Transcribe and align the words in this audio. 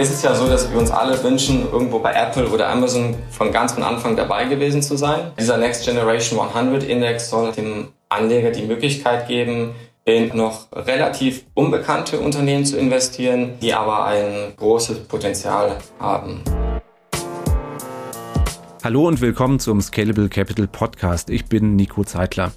ist 0.00 0.14
es 0.14 0.22
ja 0.22 0.34
so, 0.34 0.48
dass 0.48 0.72
wir 0.72 0.78
uns 0.78 0.90
alle 0.90 1.22
wünschen, 1.22 1.70
irgendwo 1.70 1.98
bei 1.98 2.14
Apple 2.14 2.48
oder 2.48 2.70
Amazon 2.70 3.14
von 3.30 3.52
ganz 3.52 3.72
von 3.72 3.82
Anfang 3.82 4.16
dabei 4.16 4.46
gewesen 4.46 4.80
zu 4.80 4.96
sein. 4.96 5.32
Dieser 5.38 5.58
Next 5.58 5.84
Generation 5.84 6.40
100 6.40 6.84
Index 6.84 7.28
soll 7.28 7.52
dem 7.52 7.88
Anleger 8.08 8.50
die 8.50 8.62
Möglichkeit 8.62 9.28
geben, 9.28 9.74
in 10.06 10.34
noch 10.34 10.68
relativ 10.72 11.44
unbekannte 11.52 12.18
Unternehmen 12.18 12.64
zu 12.64 12.78
investieren, 12.78 13.58
die 13.60 13.74
aber 13.74 14.06
ein 14.06 14.54
großes 14.56 15.00
Potenzial 15.00 15.76
haben. 15.98 16.40
Hallo 18.82 19.06
und 19.06 19.20
willkommen 19.20 19.58
zum 19.58 19.82
Scalable 19.82 20.30
Capital 20.30 20.66
Podcast. 20.66 21.28
Ich 21.28 21.44
bin 21.44 21.76
Nico 21.76 22.04
Zeitler. 22.04 22.52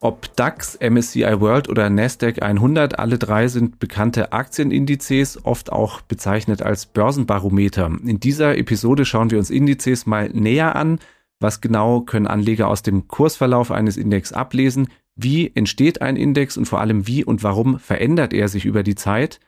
Ob 0.00 0.36
DAX, 0.36 0.78
MSCI 0.80 1.40
World 1.40 1.68
oder 1.68 1.90
Nasdaq 1.90 2.40
100, 2.40 3.00
alle 3.00 3.18
drei 3.18 3.48
sind 3.48 3.80
bekannte 3.80 4.32
Aktienindizes, 4.32 5.44
oft 5.44 5.72
auch 5.72 6.02
bezeichnet 6.02 6.62
als 6.62 6.86
Börsenbarometer. 6.86 7.90
In 8.04 8.20
dieser 8.20 8.56
Episode 8.56 9.04
schauen 9.04 9.32
wir 9.32 9.38
uns 9.38 9.50
Indizes 9.50 10.06
mal 10.06 10.28
näher 10.28 10.76
an. 10.76 11.00
Was 11.40 11.60
genau 11.60 12.02
können 12.02 12.28
Anleger 12.28 12.68
aus 12.68 12.82
dem 12.82 13.08
Kursverlauf 13.08 13.72
eines 13.72 13.96
Index 13.96 14.32
ablesen? 14.32 14.88
Wie 15.16 15.50
entsteht 15.56 16.00
ein 16.00 16.14
Index 16.14 16.56
und 16.56 16.66
vor 16.66 16.80
allem 16.80 17.08
wie 17.08 17.24
und 17.24 17.42
warum 17.42 17.80
verändert 17.80 18.32
er 18.32 18.46
sich 18.46 18.66
über 18.66 18.84
die 18.84 18.94
Zeit? 18.94 19.40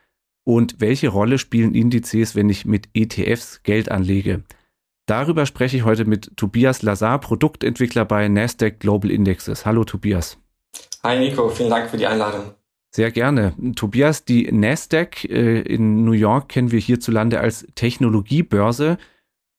Und 0.43 0.81
welche 0.81 1.11
Rolle 1.11 1.39
spielen 1.39 1.75
Indizes, 1.77 2.35
wenn 2.35 2.49
ich 2.49 2.65
mit 2.65 2.89
ETFs 2.93 3.63
Geld 3.63 3.89
anlege? 3.89 4.43
Darüber 5.11 5.45
spreche 5.45 5.77
ich 5.77 5.85
heute 5.85 6.05
mit 6.05 6.37
Tobias 6.37 6.83
Lazar, 6.83 7.19
Produktentwickler 7.19 8.05
bei 8.05 8.29
Nasdaq 8.29 8.79
Global 8.79 9.11
Indexes. 9.11 9.67
Hallo 9.67 9.83
Tobias. 9.83 10.39
Hi 11.03 11.19
Nico, 11.19 11.49
vielen 11.49 11.71
Dank 11.71 11.91
für 11.91 11.97
die 11.97 12.07
Einladung. 12.07 12.53
Sehr 12.93 13.11
gerne. 13.11 13.53
Tobias, 13.75 14.25
die 14.25 14.53
Nasdaq 14.53 15.25
äh, 15.25 15.63
in 15.63 16.05
New 16.05 16.13
York 16.13 16.49
kennen 16.49 16.71
wir 16.71 16.79
hierzulande 16.79 17.41
als 17.41 17.67
Technologiebörse. 17.75 18.99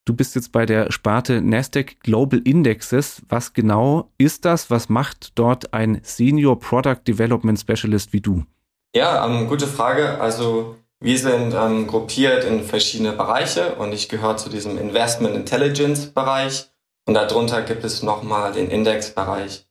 Du 0.05 0.13
bist 0.13 0.35
jetzt 0.35 0.53
bei 0.53 0.65
der 0.65 0.89
Sparte 0.89 1.41
Nasdaq 1.41 1.99
Global 1.99 2.39
Indexes. 2.45 3.21
Was 3.27 3.51
genau 3.51 4.09
ist 4.17 4.45
das? 4.45 4.69
Was 4.71 4.87
macht 4.87 5.37
dort 5.37 5.73
ein 5.73 5.99
Senior 6.01 6.61
Product 6.61 7.01
Development 7.05 7.59
Specialist 7.59 8.13
wie 8.13 8.21
du? 8.21 8.45
Ja, 8.95 9.27
ähm, 9.27 9.49
gute 9.49 9.67
Frage. 9.67 10.21
Also 10.21 10.77
wir 11.01 11.17
sind 11.17 11.55
ähm, 11.55 11.87
gruppiert 11.87 12.43
in 12.43 12.63
verschiedene 12.63 13.11
Bereiche 13.11 13.75
und 13.75 13.91
ich 13.91 14.07
gehöre 14.07 14.37
zu 14.37 14.49
diesem 14.49 14.77
Investment 14.77 15.35
Intelligence 15.35 16.05
Bereich 16.07 16.69
und 17.07 17.15
darunter 17.15 17.63
gibt 17.63 17.83
es 17.83 18.03
nochmal 18.03 18.53
den 18.53 18.69
Index-Bereich. 18.69 19.67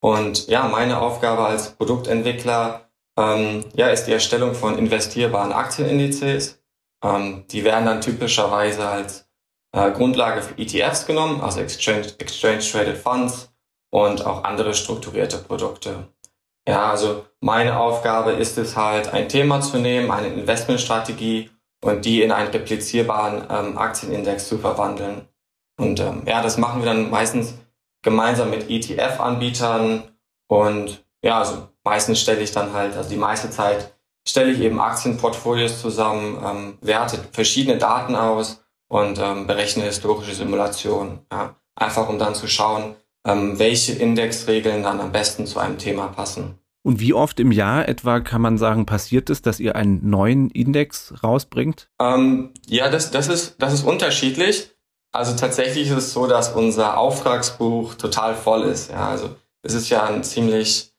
Und 0.00 0.48
ja, 0.48 0.66
meine 0.66 1.00
Aufgabe 1.00 1.44
als 1.46 1.70
Produktentwickler 1.70 2.90
ähm, 3.16 3.64
ja, 3.74 3.88
ist 3.88 4.04
die 4.04 4.12
Erstellung 4.12 4.54
von 4.54 4.76
investierbaren 4.76 5.52
Aktienindizes. 5.52 6.60
Ähm, 7.02 7.44
die 7.48 7.62
werden 7.62 7.86
dann 7.86 8.00
typischerweise 8.00 8.86
als 8.88 9.28
äh, 9.72 9.92
Grundlage 9.92 10.42
für 10.42 10.58
ETFs 10.58 11.06
genommen, 11.06 11.40
also 11.42 11.60
Exchange, 11.60 12.12
Exchange 12.18 12.58
Traded 12.58 12.98
Funds 12.98 13.52
und 13.90 14.26
auch 14.26 14.42
andere 14.42 14.74
strukturierte 14.74 15.38
Produkte. 15.38 16.08
Ja, 16.68 16.90
also 16.90 17.24
meine 17.40 17.78
Aufgabe 17.78 18.32
ist 18.32 18.58
es 18.58 18.76
halt, 18.76 19.12
ein 19.12 19.28
Thema 19.28 19.60
zu 19.60 19.78
nehmen, 19.78 20.10
eine 20.10 20.28
Investmentstrategie 20.28 21.50
und 21.82 22.04
die 22.04 22.22
in 22.22 22.32
einen 22.32 22.50
replizierbaren 22.50 23.44
ähm, 23.48 23.78
Aktienindex 23.78 24.48
zu 24.48 24.58
verwandeln. 24.58 25.28
Und 25.78 26.00
ähm, 26.00 26.22
ja, 26.26 26.42
das 26.42 26.58
machen 26.58 26.82
wir 26.82 26.86
dann 26.86 27.10
meistens 27.10 27.54
gemeinsam 28.02 28.50
mit 28.50 28.68
ETF-Anbietern 28.68 30.02
und 30.48 31.04
ja, 31.22 31.38
also 31.38 31.68
meistens 31.84 32.20
stelle 32.20 32.40
ich 32.40 32.52
dann 32.52 32.72
halt, 32.72 32.96
also 32.96 33.10
die 33.10 33.16
meiste 33.16 33.50
Zeit 33.50 33.96
stelle 34.26 34.50
ich 34.50 34.60
eben 34.60 34.80
Aktienportfolios 34.80 35.80
zusammen, 35.80 36.42
ähm, 36.44 36.78
werte 36.80 37.18
verschiedene 37.32 37.78
Daten 37.78 38.16
aus 38.16 38.64
und 38.88 39.18
ähm, 39.18 39.46
berechne 39.46 39.84
historische 39.84 40.34
Simulationen. 40.34 41.20
Ja. 41.32 41.56
Einfach 41.74 42.08
um 42.08 42.18
dann 42.18 42.34
zu 42.34 42.46
schauen, 42.48 42.96
ähm, 43.26 43.58
welche 43.58 43.92
Indexregeln 43.92 44.82
dann 44.82 45.00
am 45.00 45.12
besten 45.12 45.46
zu 45.46 45.58
einem 45.58 45.78
Thema 45.78 46.06
passen. 46.06 46.58
Und 46.82 47.00
wie 47.00 47.14
oft 47.14 47.40
im 47.40 47.50
Jahr 47.50 47.88
etwa 47.88 48.20
kann 48.20 48.40
man 48.40 48.58
sagen, 48.58 48.86
passiert 48.86 49.28
es, 49.28 49.42
dass 49.42 49.58
ihr 49.58 49.74
einen 49.74 50.08
neuen 50.08 50.50
Index 50.50 51.14
rausbringt? 51.24 51.88
Ähm, 52.00 52.54
ja, 52.68 52.88
das, 52.88 53.10
das, 53.10 53.26
ist, 53.26 53.56
das 53.58 53.72
ist 53.72 53.84
unterschiedlich. 53.84 54.70
Also 55.12 55.34
tatsächlich 55.34 55.90
ist 55.90 55.96
es 55.96 56.12
so, 56.12 56.28
dass 56.28 56.52
unser 56.52 56.96
Auftragsbuch 56.96 57.94
total 57.94 58.36
voll 58.36 58.62
ist. 58.62 58.92
Ja, 58.92 59.08
also 59.08 59.34
es 59.62 59.74
ist 59.74 59.88
ja 59.88 60.04
ein 60.04 60.22
ziemlich 60.22 60.92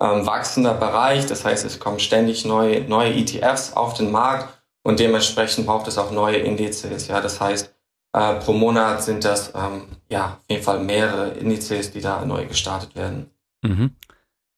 ähm, 0.00 0.24
wachsender 0.26 0.74
Bereich. 0.74 1.26
Das 1.26 1.44
heißt, 1.44 1.64
es 1.64 1.80
kommen 1.80 1.98
ständig 1.98 2.44
neue, 2.44 2.82
neue 2.82 3.12
ETFs 3.12 3.72
auf 3.72 3.94
den 3.94 4.12
Markt 4.12 4.62
und 4.84 5.00
dementsprechend 5.00 5.66
braucht 5.66 5.88
es 5.88 5.98
auch 5.98 6.12
neue 6.12 6.36
Indizes. 6.36 7.08
Ja, 7.08 7.20
das 7.20 7.40
heißt, 7.40 7.71
äh, 8.12 8.34
pro 8.34 8.52
Monat 8.52 9.02
sind 9.02 9.24
das 9.24 9.52
ähm, 9.54 9.82
ja 10.08 10.38
auf 10.40 10.50
jeden 10.50 10.62
Fall 10.62 10.82
mehrere 10.82 11.30
Indizes, 11.30 11.90
die 11.92 12.00
da 12.00 12.24
neu 12.24 12.46
gestartet 12.46 12.94
werden. 12.94 13.30
Mhm. 13.62 13.92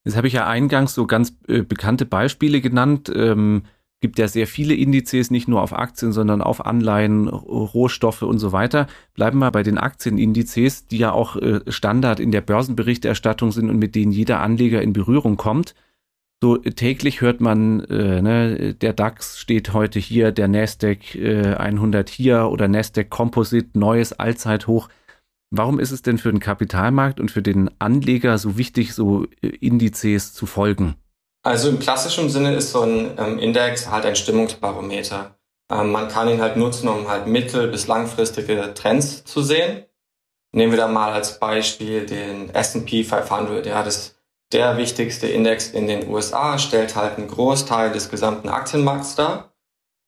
Jetzt 0.04 0.16
habe 0.16 0.26
ich 0.26 0.34
ja 0.34 0.46
eingangs 0.46 0.94
so 0.94 1.06
ganz 1.06 1.34
äh, 1.48 1.62
bekannte 1.62 2.04
Beispiele 2.04 2.60
genannt. 2.60 3.10
Ähm, 3.14 3.62
gibt 4.00 4.18
ja 4.18 4.28
sehr 4.28 4.46
viele 4.46 4.74
Indizes, 4.74 5.30
nicht 5.30 5.48
nur 5.48 5.62
auf 5.62 5.72
Aktien, 5.72 6.12
sondern 6.12 6.42
auf 6.42 6.66
Anleihen, 6.66 7.26
Rohstoffe 7.26 8.20
und 8.20 8.38
so 8.38 8.52
weiter. 8.52 8.86
Bleiben 9.14 9.38
wir 9.38 9.50
bei 9.50 9.62
den 9.62 9.78
Aktienindizes, 9.78 10.86
die 10.88 10.98
ja 10.98 11.12
auch 11.12 11.36
äh, 11.36 11.60
Standard 11.68 12.20
in 12.20 12.30
der 12.30 12.42
Börsenberichterstattung 12.42 13.50
sind 13.50 13.70
und 13.70 13.78
mit 13.78 13.94
denen 13.94 14.12
jeder 14.12 14.40
Anleger 14.40 14.82
in 14.82 14.92
Berührung 14.92 15.38
kommt. 15.38 15.74
So 16.42 16.56
täglich 16.58 17.20
hört 17.20 17.40
man, 17.40 17.84
äh, 17.84 18.20
ne, 18.20 18.74
der 18.74 18.92
DAX 18.92 19.38
steht 19.38 19.72
heute 19.72 19.98
hier, 19.98 20.30
der 20.30 20.48
Nasdaq 20.48 21.14
äh, 21.14 21.54
100 21.54 22.08
hier 22.10 22.48
oder 22.50 22.68
Nasdaq 22.68 23.08
Composite, 23.08 23.78
neues 23.78 24.12
Allzeithoch. 24.12 24.88
Warum 25.50 25.78
ist 25.78 25.92
es 25.92 26.02
denn 26.02 26.18
für 26.18 26.30
den 26.30 26.40
Kapitalmarkt 26.40 27.20
und 27.20 27.30
für 27.30 27.42
den 27.42 27.70
Anleger 27.78 28.36
so 28.38 28.58
wichtig, 28.58 28.92
so 28.94 29.24
äh, 29.40 29.48
Indizes 29.60 30.34
zu 30.34 30.46
folgen? 30.46 30.96
Also 31.44 31.68
im 31.68 31.78
klassischen 31.78 32.30
Sinne 32.30 32.54
ist 32.54 32.72
so 32.72 32.80
ein 32.80 33.12
ähm, 33.18 33.38
Index 33.38 33.90
halt 33.90 34.06
ein 34.06 34.16
Stimmungsbarometer. 34.16 35.36
Ähm, 35.70 35.92
man 35.92 36.08
kann 36.08 36.28
ihn 36.28 36.40
halt 36.40 36.56
nutzen, 36.56 36.88
um 36.88 37.08
halt 37.08 37.26
mittel- 37.26 37.68
bis 37.68 37.86
langfristige 37.86 38.72
Trends 38.74 39.24
zu 39.24 39.42
sehen. 39.42 39.84
Nehmen 40.52 40.72
wir 40.72 40.78
da 40.78 40.88
mal 40.88 41.12
als 41.12 41.38
Beispiel 41.38 42.06
den 42.06 42.50
S&P 42.50 43.04
500. 43.04 43.66
Ja, 43.66 43.82
das 43.82 44.13
der 44.54 44.76
wichtigste 44.76 45.26
Index 45.26 45.68
in 45.68 45.88
den 45.88 46.08
USA, 46.08 46.58
stellt 46.58 46.96
halt 46.96 47.18
einen 47.18 47.28
Großteil 47.28 47.92
des 47.92 48.08
gesamten 48.08 48.48
Aktienmarkts 48.48 49.16
dar. 49.16 49.52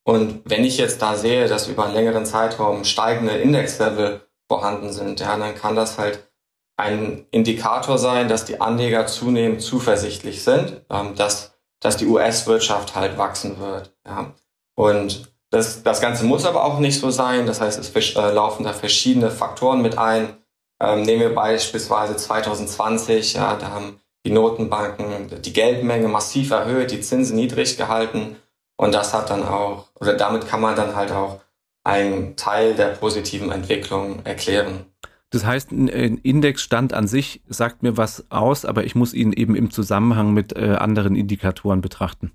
Und 0.05 0.41
wenn 0.45 0.63
ich 0.63 0.77
jetzt 0.77 1.01
da 1.01 1.15
sehe, 1.15 1.49
dass 1.49 1.67
über 1.67 1.85
einen 1.85 1.93
längeren 1.93 2.25
Zeitraum 2.25 2.85
steigende 2.85 3.33
Indexlevel 3.33 4.21
vorhanden 4.47 4.93
sind, 4.93 5.19
ja, 5.19 5.37
dann 5.37 5.53
kann 5.53 5.75
das 5.75 5.97
halt 5.97 6.31
ein 6.77 7.25
Indikator 7.31 7.97
sein, 7.97 8.29
dass 8.29 8.45
die 8.45 8.61
Anleger 8.61 9.05
zunehmend 9.07 9.61
zuversichtlich 9.61 10.43
sind, 10.43 10.81
ähm, 10.89 11.15
dass, 11.15 11.57
dass 11.81 11.97
die 11.97 12.05
US-Wirtschaft 12.05 12.95
halt 12.95 13.17
wachsen 13.17 13.59
wird. 13.59 13.91
Ja. 14.05 14.33
Und 14.75 15.33
das, 15.49 15.83
das 15.83 16.01
Ganze 16.01 16.23
muss 16.23 16.45
aber 16.45 16.63
auch 16.63 16.79
nicht 16.79 16.99
so 16.99 17.09
sein. 17.09 17.45
Das 17.45 17.59
heißt, 17.59 17.79
es 17.79 18.15
äh, 18.15 18.31
laufen 18.31 18.63
da 18.63 18.73
verschiedene 18.73 19.31
Faktoren 19.31 19.81
mit 19.81 19.97
ein. 19.97 20.37
Ähm, 20.79 21.01
nehmen 21.01 21.21
wir 21.21 21.35
beispielsweise 21.35 22.15
2020, 22.15 23.33
ja, 23.33 23.55
da 23.55 23.71
haben 23.71 23.99
die 24.27 24.33
Notenbanken 24.33 25.41
die 25.41 25.53
Geldmenge 25.53 26.09
massiv 26.09 26.51
erhöht, 26.51 26.91
die 26.91 26.99
Zinsen 26.99 27.37
niedrig 27.37 27.77
gehalten 27.77 28.35
und 28.75 28.93
das 28.93 29.13
hat 29.13 29.29
dann 29.29 29.43
auch, 29.43 29.87
oder 29.95 30.15
damit 30.15 30.47
kann 30.47 30.59
man 30.59 30.75
dann 30.75 30.95
halt 30.95 31.11
auch 31.11 31.39
einen 31.85 32.35
Teil 32.35 32.75
der 32.75 32.89
positiven 32.89 33.51
Entwicklung 33.51 34.25
erklären. 34.25 34.85
Das 35.29 35.45
heißt, 35.45 35.71
ein 35.71 35.87
Indexstand 35.87 36.93
an 36.93 37.07
sich 37.07 37.41
sagt 37.47 37.83
mir 37.83 37.95
was 37.95 38.29
aus, 38.29 38.65
aber 38.65 38.83
ich 38.83 38.95
muss 38.95 39.13
ihn 39.13 39.31
eben 39.31 39.55
im 39.55 39.71
Zusammenhang 39.71 40.33
mit 40.33 40.55
äh, 40.55 40.75
anderen 40.79 41.15
Indikatoren 41.15 41.81
betrachten. 41.81 42.31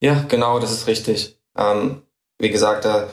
Ja, 0.00 0.24
genau, 0.28 0.58
das 0.58 0.72
ist 0.72 0.86
richtig. 0.86 1.38
Ähm, 1.56 2.02
wie 2.38 2.50
gesagt, 2.50 2.86
äh, 2.86 3.06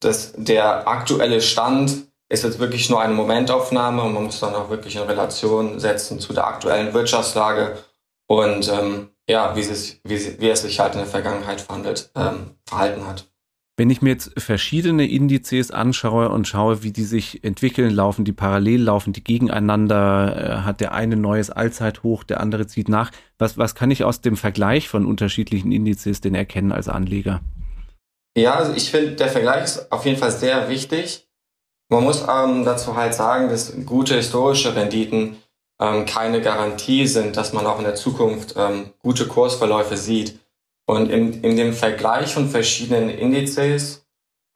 das, 0.00 0.32
der 0.36 0.86
aktuelle 0.88 1.40
Stand 1.40 2.07
ist 2.28 2.44
jetzt 2.44 2.58
wirklich 2.58 2.90
nur 2.90 3.00
eine 3.00 3.14
Momentaufnahme 3.14 4.02
und 4.02 4.12
man 4.12 4.24
muss 4.24 4.40
dann 4.40 4.54
auch 4.54 4.70
wirklich 4.70 4.96
in 4.96 5.02
Relation 5.02 5.80
setzen 5.80 6.20
zu 6.20 6.32
der 6.32 6.46
aktuellen 6.46 6.92
Wirtschaftslage 6.92 7.78
und 8.26 8.68
ähm, 8.68 9.08
ja, 9.28 9.56
wie, 9.56 9.60
es, 9.60 10.00
wie, 10.04 10.40
wie 10.40 10.48
es 10.48 10.62
sich 10.62 10.80
halt 10.80 10.94
in 10.94 11.00
der 11.00 11.08
Vergangenheit 11.08 11.60
verhandelt, 11.60 12.10
ähm, 12.14 12.56
verhalten 12.66 13.06
hat. 13.06 13.26
Wenn 13.78 13.90
ich 13.90 14.02
mir 14.02 14.10
jetzt 14.10 14.32
verschiedene 14.36 15.08
Indizes 15.08 15.70
anschaue 15.70 16.30
und 16.30 16.48
schaue, 16.48 16.82
wie 16.82 16.90
die 16.90 17.04
sich 17.04 17.44
entwickeln, 17.44 17.94
laufen 17.94 18.24
die 18.24 18.32
parallel, 18.32 18.82
laufen 18.82 19.12
die 19.12 19.22
gegeneinander, 19.22 20.36
äh, 20.36 20.62
hat 20.64 20.80
der 20.80 20.92
eine 20.92 21.16
neues 21.16 21.50
Allzeithoch, 21.50 22.24
der 22.24 22.40
andere 22.40 22.66
zieht 22.66 22.88
nach. 22.88 23.12
Was, 23.38 23.56
was 23.56 23.76
kann 23.76 23.92
ich 23.92 24.02
aus 24.02 24.20
dem 24.20 24.36
Vergleich 24.36 24.88
von 24.88 25.06
unterschiedlichen 25.06 25.70
Indizes 25.70 26.20
denn 26.20 26.34
erkennen 26.34 26.72
als 26.72 26.88
Anleger? 26.88 27.40
Ja, 28.36 28.54
also 28.54 28.72
ich 28.74 28.90
finde, 28.90 29.12
der 29.12 29.28
Vergleich 29.28 29.64
ist 29.64 29.92
auf 29.92 30.04
jeden 30.04 30.18
Fall 30.18 30.32
sehr 30.32 30.68
wichtig. 30.68 31.27
Man 31.88 32.04
muss 32.04 32.24
ähm, 32.28 32.64
dazu 32.64 32.96
halt 32.96 33.14
sagen, 33.14 33.48
dass 33.48 33.72
gute 33.86 34.14
historische 34.14 34.76
Renditen 34.76 35.38
ähm, 35.80 36.04
keine 36.04 36.40
Garantie 36.42 37.06
sind, 37.06 37.36
dass 37.36 37.52
man 37.52 37.66
auch 37.66 37.78
in 37.78 37.84
der 37.84 37.94
Zukunft 37.94 38.54
ähm, 38.56 38.92
gute 39.00 39.26
Kursverläufe 39.26 39.96
sieht. 39.96 40.38
Und 40.86 41.10
in, 41.10 41.42
in 41.42 41.56
dem 41.56 41.72
Vergleich 41.72 42.34
von 42.34 42.48
verschiedenen 42.48 43.10
Indizes 43.10 44.06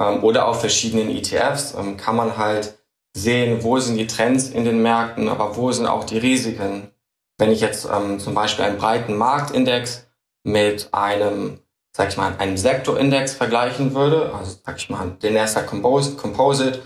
ähm, 0.00 0.23
oder 0.23 0.46
auf 0.46 0.61
verschiedenen 0.61 1.11
ETFs 1.11 1.75
ähm, 1.75 1.96
kann 1.96 2.17
man 2.17 2.37
halt 2.37 2.79
sehen, 3.14 3.62
wo 3.62 3.78
sind 3.78 3.96
die 3.96 4.06
Trends 4.06 4.49
in 4.49 4.64
den 4.64 4.82
Märkten, 4.82 5.28
aber 5.28 5.56
wo 5.56 5.70
sind 5.73 5.87
auch 5.87 6.05
die 6.05 6.19
Risiken. 6.19 6.90
Wenn 7.38 7.50
ich 7.50 7.61
jetzt 7.61 7.87
ähm, 7.90 8.19
zum 8.19 8.35
Beispiel 8.35 8.64
einen 8.64 8.78
breiten 8.78 9.17
Marktindex 9.17 10.06
mit 10.44 10.88
einem, 10.93 11.61
sag 11.96 12.08
ich 12.08 12.17
mal, 12.17 12.35
einem 12.38 12.56
Sektorindex 12.56 13.35
vergleichen 13.35 13.94
würde, 13.94 14.35
also 14.35 14.56
sag 14.64 14.78
ich 14.78 14.90
mal, 14.90 15.17
den 15.23 15.35
Nasdaq 15.35 15.67
Composite 15.67 16.82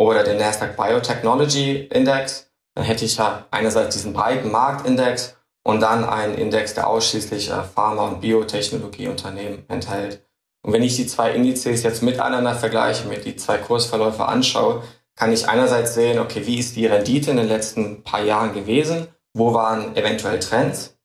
oder 0.00 0.24
den 0.24 0.38
Nasdaq 0.38 0.78
Biotechnology 0.78 1.88
Index, 1.92 2.50
dann 2.74 2.86
hätte 2.86 3.04
ich 3.04 3.16
da 3.16 3.46
einerseits 3.50 3.94
diesen 3.94 4.14
breiten 4.14 4.50
Marktindex 4.50 5.36
und 5.62 5.80
dann 5.80 6.04
einen 6.04 6.36
Index, 6.36 6.72
der 6.72 6.86
ausschließlich 6.86 7.50
äh, 7.50 7.62
Pharma- 7.62 8.08
und 8.08 8.22
Biotechnologieunternehmen 8.22 9.68
enthält. 9.68 10.24
Und 10.62 10.72
wenn 10.72 10.82
ich 10.82 10.96
die 10.96 11.06
zwei 11.06 11.32
Indizes 11.32 11.82
jetzt 11.82 12.02
miteinander 12.02 12.54
vergleiche, 12.54 13.08
mir 13.08 13.18
die 13.18 13.36
zwei 13.36 13.58
Kursverläufe 13.58 14.24
anschaue, 14.24 14.82
kann 15.16 15.34
ich 15.34 15.46
einerseits 15.46 15.92
sehen, 15.92 16.18
okay, 16.18 16.46
wie 16.46 16.58
ist 16.58 16.76
die 16.76 16.86
Rendite 16.86 17.32
in 17.32 17.36
den 17.36 17.48
letzten 17.48 18.02
paar 18.02 18.22
Jahren 18.22 18.54
gewesen? 18.54 19.08
Wo 19.34 19.52
waren 19.52 19.94
eventuell 19.96 20.38
Trends? 20.38 20.96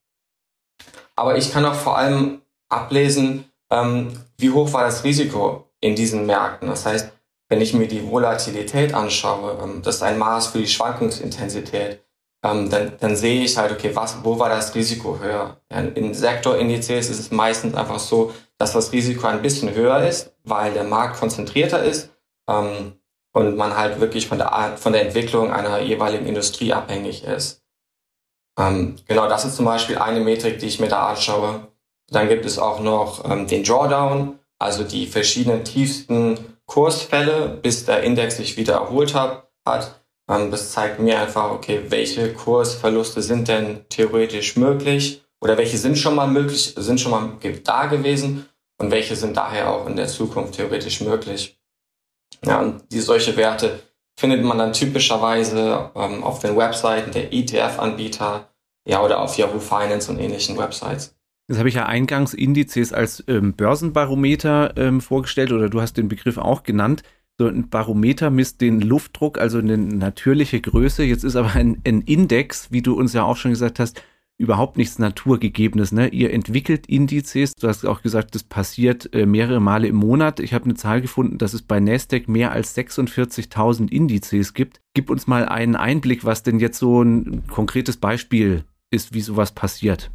Aber 1.17 1.35
ich 1.35 1.51
kann 1.51 1.65
auch 1.65 1.75
vor 1.75 1.97
allem 1.97 2.43
ablesen, 2.69 3.51
ähm, 3.69 4.23
wie 4.37 4.51
hoch 4.51 4.71
war 4.71 4.85
das 4.85 5.03
Risiko 5.03 5.69
in 5.81 5.95
diesen 5.95 6.25
Märkten. 6.25 6.69
Das 6.69 6.85
heißt, 6.85 7.11
wenn 7.49 7.61
ich 7.61 7.73
mir 7.73 7.87
die 7.87 8.09
Volatilität 8.09 8.93
anschaue, 8.93 9.57
ähm, 9.61 9.81
das 9.83 9.95
ist 9.95 10.03
ein 10.03 10.17
Maß 10.17 10.47
für 10.47 10.59
die 10.59 10.67
Schwankungsintensität, 10.67 12.03
ähm, 12.43 12.69
dann, 12.69 12.93
dann 12.99 13.15
sehe 13.15 13.43
ich 13.43 13.57
halt, 13.57 13.71
okay, 13.71 13.91
was, 13.93 14.23
wo 14.23 14.37
war 14.37 14.49
das 14.49 14.75
Risiko 14.75 15.19
höher? 15.19 15.57
In 15.69 16.13
Sektorindizes 16.13 17.09
ist 17.09 17.19
es 17.19 17.31
meistens 17.31 17.75
einfach 17.75 17.99
so, 17.99 18.33
dass 18.57 18.73
das 18.73 18.91
Risiko 18.91 19.27
ein 19.27 19.41
bisschen 19.41 19.73
höher 19.73 20.07
ist, 20.07 20.33
weil 20.43 20.73
der 20.73 20.83
Markt 20.83 21.19
konzentrierter 21.19 21.83
ist 21.83 22.09
ähm, 22.47 22.93
und 23.33 23.57
man 23.57 23.75
halt 23.75 23.99
wirklich 23.99 24.27
von 24.27 24.37
der, 24.37 24.77
von 24.77 24.93
der 24.93 25.01
Entwicklung 25.01 25.51
einer 25.51 25.79
jeweiligen 25.79 26.25
Industrie 26.25 26.71
abhängig 26.71 27.23
ist. 27.23 27.63
Ähm, 28.57 28.95
genau, 29.07 29.27
das 29.27 29.43
ist 29.43 29.55
zum 29.55 29.65
Beispiel 29.65 29.97
eine 29.97 30.21
Metrik, 30.21 30.59
die 30.59 30.67
ich 30.67 30.79
mir 30.79 30.87
da 30.87 31.07
anschaue. 31.07 31.67
Dann 32.09 32.29
gibt 32.29 32.45
es 32.45 32.59
auch 32.59 32.79
noch 32.79 33.29
ähm, 33.29 33.47
den 33.47 33.63
Drawdown, 33.63 34.39
also 34.59 34.83
die 34.83 35.07
verschiedenen 35.07 35.65
tiefsten 35.65 36.54
Kursfälle, 36.67 37.59
bis 37.61 37.85
der 37.85 38.03
Index 38.03 38.37
sich 38.37 38.57
wieder 38.57 38.75
erholt 38.75 39.13
hat. 39.13 39.49
Ähm, 40.29 40.51
das 40.51 40.71
zeigt 40.71 40.99
mir 40.99 41.19
einfach, 41.19 41.51
okay, 41.51 41.83
welche 41.89 42.33
Kursverluste 42.33 43.21
sind 43.21 43.47
denn 43.47 43.85
theoretisch 43.89 44.55
möglich 44.55 45.23
oder 45.41 45.57
welche 45.57 45.77
sind 45.77 45.97
schon 45.97 46.15
mal 46.15 46.27
möglich, 46.27 46.73
sind 46.77 46.99
schon 46.99 47.11
mal 47.11 47.37
da 47.63 47.85
gewesen 47.85 48.49
und 48.77 48.91
welche 48.91 49.15
sind 49.15 49.37
daher 49.37 49.71
auch 49.71 49.87
in 49.87 49.95
der 49.95 50.07
Zukunft 50.07 50.55
theoretisch 50.55 51.01
möglich. 51.01 51.59
Ja, 52.43 52.59
und 52.59 52.91
die 52.91 52.99
solche 52.99 53.37
Werte 53.37 53.81
findet 54.17 54.43
man 54.43 54.57
dann 54.57 54.73
typischerweise 54.73 55.91
ähm, 55.95 56.23
auf 56.23 56.39
den 56.39 56.57
Webseiten 56.57 57.11
der 57.11 57.33
ETF-Anbieter, 57.33 58.49
ja, 58.87 59.03
oder 59.03 59.19
auf 59.19 59.37
Yahoo 59.37 59.59
Finance 59.59 60.11
und 60.11 60.19
ähnlichen 60.19 60.57
Websites. 60.57 61.14
Das 61.47 61.59
habe 61.59 61.69
ich 61.69 61.75
ja 61.75 61.85
eingangs 61.85 62.33
Indizes 62.33 62.91
als 62.91 63.23
ähm, 63.27 63.53
Börsenbarometer 63.53 64.75
ähm, 64.77 64.99
vorgestellt 64.99 65.51
oder 65.51 65.69
du 65.69 65.79
hast 65.79 65.97
den 65.97 66.07
Begriff 66.07 66.37
auch 66.37 66.63
genannt. 66.63 67.03
So 67.37 67.47
ein 67.47 67.69
Barometer 67.69 68.29
misst 68.29 68.61
den 68.61 68.81
Luftdruck, 68.81 69.37
also 69.37 69.59
eine 69.59 69.77
natürliche 69.77 70.59
Größe. 70.61 71.03
Jetzt 71.03 71.23
ist 71.23 71.35
aber 71.35 71.53
ein, 71.53 71.81
ein 71.85 72.01
Index, 72.01 72.71
wie 72.71 72.81
du 72.81 72.93
uns 72.93 73.13
ja 73.13 73.23
auch 73.23 73.37
schon 73.37 73.51
gesagt 73.51 73.79
hast, 73.79 74.01
überhaupt 74.37 74.77
nichts 74.77 74.99
Naturgegebenes. 74.99 75.91
Ne? 75.91 76.07
Ihr 76.09 76.33
entwickelt 76.33 76.87
Indizes, 76.87 77.53
du 77.53 77.67
hast 77.67 77.85
auch 77.85 78.01
gesagt, 78.01 78.35
das 78.35 78.43
passiert 78.43 79.13
äh, 79.13 79.25
mehrere 79.25 79.59
Male 79.59 79.87
im 79.87 79.95
Monat. 79.95 80.39
Ich 80.39 80.53
habe 80.53 80.65
eine 80.65 80.75
Zahl 80.75 81.01
gefunden, 81.01 81.37
dass 81.37 81.53
es 81.53 81.61
bei 81.61 81.79
Nasdaq 81.79 82.27
mehr 82.27 82.51
als 82.51 82.75
46.000 82.75 83.91
Indizes 83.91 84.53
gibt. 84.53 84.81
Gib 84.93 85.09
uns 85.09 85.27
mal 85.27 85.45
einen 85.45 85.75
Einblick, 85.75 86.25
was 86.25 86.41
denn 86.41 86.59
jetzt 86.59 86.79
so 86.79 87.01
ein 87.01 87.45
konkretes 87.47 87.97
Beispiel 87.97 88.63
ist, 88.91 89.13
wie 89.13 89.21
sowas 89.21 89.51
passiert. 89.51 90.09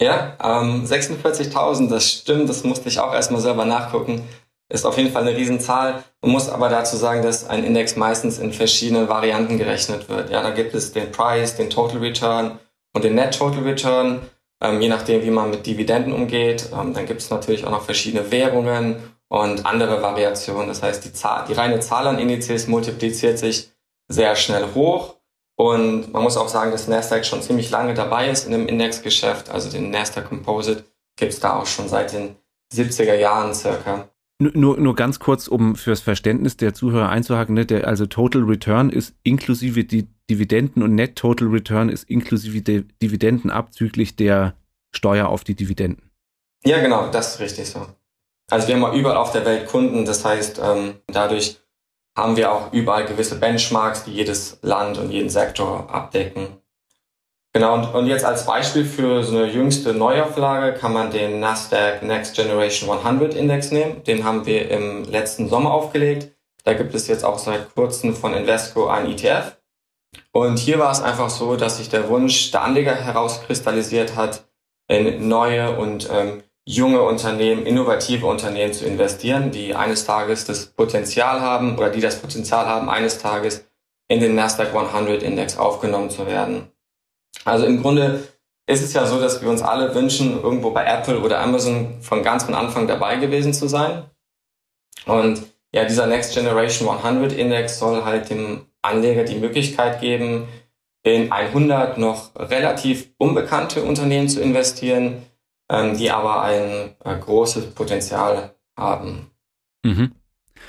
Ja, 0.00 0.34
ähm, 0.42 0.86
46.000, 0.86 1.90
das 1.90 2.10
stimmt, 2.10 2.48
das 2.48 2.64
musste 2.64 2.88
ich 2.88 2.98
auch 2.98 3.12
erstmal 3.12 3.42
selber 3.42 3.66
nachgucken. 3.66 4.26
Ist 4.70 4.86
auf 4.86 4.96
jeden 4.96 5.12
Fall 5.12 5.22
eine 5.22 5.36
Riesenzahl. 5.36 6.04
Man 6.22 6.30
muss 6.30 6.48
aber 6.48 6.68
dazu 6.68 6.96
sagen, 6.96 7.22
dass 7.22 7.48
ein 7.48 7.64
Index 7.64 7.96
meistens 7.96 8.38
in 8.38 8.52
verschiedenen 8.52 9.08
Varianten 9.08 9.58
gerechnet 9.58 10.08
wird. 10.08 10.30
Ja, 10.30 10.42
da 10.42 10.50
gibt 10.50 10.74
es 10.74 10.92
den 10.92 11.12
Price, 11.12 11.56
den 11.56 11.68
Total 11.68 11.98
Return 11.98 12.58
und 12.94 13.04
den 13.04 13.14
Net 13.14 13.36
Total 13.36 13.62
Return, 13.62 14.20
ähm, 14.62 14.80
je 14.80 14.88
nachdem, 14.88 15.22
wie 15.22 15.30
man 15.30 15.50
mit 15.50 15.66
Dividenden 15.66 16.12
umgeht. 16.12 16.70
Ähm, 16.72 16.94
dann 16.94 17.04
gibt 17.04 17.20
es 17.20 17.30
natürlich 17.30 17.66
auch 17.66 17.70
noch 17.70 17.82
verschiedene 17.82 18.30
Währungen 18.30 18.96
und 19.28 19.66
andere 19.66 20.00
Variationen. 20.00 20.68
Das 20.68 20.82
heißt, 20.82 21.04
die, 21.04 21.12
Zahl, 21.12 21.44
die 21.46 21.52
reine 21.52 21.80
Zahl 21.80 22.06
an 22.06 22.18
Indizes 22.18 22.68
multipliziert 22.68 23.38
sich 23.38 23.70
sehr 24.08 24.34
schnell 24.36 24.66
hoch. 24.74 25.16
Und 25.60 26.10
man 26.10 26.22
muss 26.22 26.38
auch 26.38 26.48
sagen, 26.48 26.70
dass 26.70 26.88
Nasdaq 26.88 27.26
schon 27.26 27.42
ziemlich 27.42 27.70
lange 27.70 27.92
dabei 27.92 28.30
ist 28.30 28.46
in 28.46 28.52
dem 28.52 28.66
Indexgeschäft. 28.66 29.50
Also 29.50 29.70
den 29.70 29.90
Nasdaq 29.90 30.26
Composite 30.30 30.86
gibt 31.16 31.34
es 31.34 31.40
da 31.40 31.58
auch 31.58 31.66
schon 31.66 31.86
seit 31.86 32.14
den 32.14 32.36
70er 32.72 33.12
Jahren 33.12 33.52
circa. 33.52 34.08
Nur, 34.38 34.78
nur 34.78 34.96
ganz 34.96 35.18
kurz, 35.18 35.48
um 35.48 35.76
fürs 35.76 36.00
Verständnis 36.00 36.56
der 36.56 36.72
Zuhörer 36.72 37.10
einzuhaken, 37.10 37.54
ne? 37.54 37.66
der, 37.66 37.86
also 37.86 38.06
Total 38.06 38.40
Return 38.42 38.88
ist 38.88 39.14
inklusive 39.22 39.84
die 39.84 40.08
Dividenden 40.30 40.82
und 40.82 40.94
Net 40.94 41.16
Total 41.16 41.48
Return 41.48 41.90
ist 41.90 42.08
inklusive 42.08 42.62
der 42.62 42.84
Dividenden 43.02 43.50
abzüglich 43.50 44.16
der 44.16 44.54
Steuer 44.92 45.28
auf 45.28 45.44
die 45.44 45.56
Dividenden. 45.56 46.10
Ja, 46.64 46.80
genau, 46.80 47.10
das 47.10 47.34
ist 47.34 47.40
richtig 47.40 47.68
so. 47.68 47.86
Also 48.50 48.66
wir 48.66 48.80
haben 48.80 48.98
überall 48.98 49.18
auf 49.18 49.32
der 49.32 49.44
Welt 49.44 49.66
Kunden, 49.66 50.06
das 50.06 50.24
heißt, 50.24 50.58
ähm, 50.64 50.94
dadurch 51.06 51.59
haben 52.16 52.36
wir 52.36 52.52
auch 52.52 52.72
überall 52.72 53.04
gewisse 53.06 53.38
Benchmarks, 53.38 54.04
die 54.04 54.12
jedes 54.12 54.58
Land 54.62 54.98
und 54.98 55.10
jeden 55.10 55.30
Sektor 55.30 55.88
abdecken. 55.90 56.60
Genau, 57.52 57.74
und, 57.74 57.94
und 57.94 58.06
jetzt 58.06 58.24
als 58.24 58.46
Beispiel 58.46 58.84
für 58.84 59.24
so 59.24 59.36
eine 59.36 59.46
jüngste 59.50 59.92
Neuauflage 59.92 60.78
kann 60.78 60.92
man 60.92 61.10
den 61.10 61.40
Nasdaq 61.40 62.02
Next 62.02 62.36
Generation 62.36 62.90
100 62.90 63.34
Index 63.34 63.72
nehmen. 63.72 64.04
Den 64.04 64.24
haben 64.24 64.46
wir 64.46 64.70
im 64.70 65.04
letzten 65.04 65.48
Sommer 65.48 65.72
aufgelegt. 65.72 66.30
Da 66.64 66.74
gibt 66.74 66.94
es 66.94 67.08
jetzt 67.08 67.24
auch 67.24 67.38
seit 67.38 67.74
kurzem 67.74 68.14
von 68.14 68.34
Invesco 68.34 68.86
ein 68.86 69.10
ETF. 69.10 69.56
Und 70.32 70.58
hier 70.58 70.78
war 70.78 70.92
es 70.92 71.02
einfach 71.02 71.30
so, 71.30 71.56
dass 71.56 71.78
sich 71.78 71.88
der 71.88 72.08
Wunsch 72.08 72.52
der 72.52 72.62
Anleger 72.62 72.94
herauskristallisiert 72.94 74.14
hat, 74.14 74.44
in 74.86 75.28
neue 75.28 75.76
und 75.76 76.08
ähm, 76.12 76.42
junge 76.64 77.02
Unternehmen, 77.02 77.66
innovative 77.66 78.26
Unternehmen 78.26 78.72
zu 78.72 78.84
investieren, 78.84 79.50
die 79.50 79.74
eines 79.74 80.04
Tages 80.04 80.44
das 80.44 80.66
Potenzial 80.66 81.40
haben 81.40 81.76
oder 81.76 81.90
die 81.90 82.00
das 82.00 82.20
Potenzial 82.20 82.66
haben, 82.66 82.88
eines 82.88 83.18
Tages 83.18 83.66
in 84.08 84.20
den 84.20 84.34
Nasdaq 84.34 84.74
100 84.74 85.22
Index 85.22 85.56
aufgenommen 85.56 86.10
zu 86.10 86.26
werden. 86.26 86.70
Also 87.44 87.64
im 87.64 87.80
Grunde 87.80 88.22
ist 88.66 88.82
es 88.82 88.92
ja 88.92 89.06
so, 89.06 89.20
dass 89.20 89.42
wir 89.42 89.48
uns 89.48 89.62
alle 89.62 89.94
wünschen, 89.94 90.40
irgendwo 90.42 90.70
bei 90.70 90.84
Apple 90.84 91.20
oder 91.20 91.40
Amazon 91.40 92.00
von 92.00 92.22
ganz 92.22 92.44
von 92.44 92.54
Anfang 92.54 92.86
dabei 92.86 93.16
gewesen 93.16 93.52
zu 93.52 93.68
sein. 93.68 94.04
Und 95.06 95.42
ja, 95.72 95.84
dieser 95.84 96.06
Next 96.06 96.34
Generation 96.34 96.88
100 96.88 97.32
Index 97.32 97.78
soll 97.78 98.04
halt 98.04 98.30
dem 98.30 98.66
Anleger 98.82 99.24
die 99.24 99.38
Möglichkeit 99.38 100.00
geben, 100.00 100.48
in 101.02 101.32
100 101.32 101.98
noch 101.98 102.34
relativ 102.36 103.10
unbekannte 103.18 103.82
Unternehmen 103.82 104.28
zu 104.28 104.40
investieren, 104.40 105.22
ähm, 105.70 105.96
die 105.96 106.10
aber 106.10 106.42
ein 106.42 106.94
äh, 107.04 107.18
großes 107.18 107.70
Potenzial 107.70 108.54
haben. 108.76 109.30
Mhm. 109.84 110.12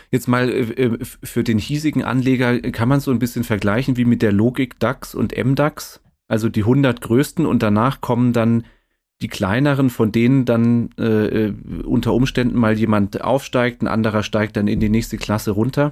Jetzt 0.09 0.27
mal 0.27 0.49
äh, 0.49 0.61
äh 0.61 0.97
für 1.01 1.43
den 1.43 1.57
hiesigen 1.57 2.03
Anleger 2.03 2.59
kann 2.71 2.87
man 2.87 3.01
so 3.01 3.11
ein 3.11 3.19
bisschen 3.19 3.43
vergleichen 3.43 3.97
wie 3.97 4.05
mit 4.05 4.21
der 4.21 4.31
Logik 4.31 4.79
DAX 4.79 5.15
und 5.15 5.35
MDAX 5.35 6.01
also 6.31 6.47
die 6.47 6.61
100 6.61 7.01
größten 7.01 7.45
und 7.45 7.61
danach 7.61 7.99
kommen 7.99 8.31
dann 8.31 8.65
die 9.21 9.27
kleineren, 9.27 9.89
von 9.89 10.13
denen 10.13 10.45
dann 10.45 10.89
äh, 10.97 11.03
äh, 11.47 11.53
unter 11.83 12.13
Umständen 12.13 12.57
mal 12.57 12.77
jemand 12.77 13.21
aufsteigt, 13.21 13.81
ein 13.81 13.89
anderer 13.89 14.23
steigt 14.23 14.55
dann 14.55 14.69
in 14.69 14.79
die 14.79 14.87
nächste 14.87 15.17
Klasse 15.17 15.51
runter? 15.51 15.91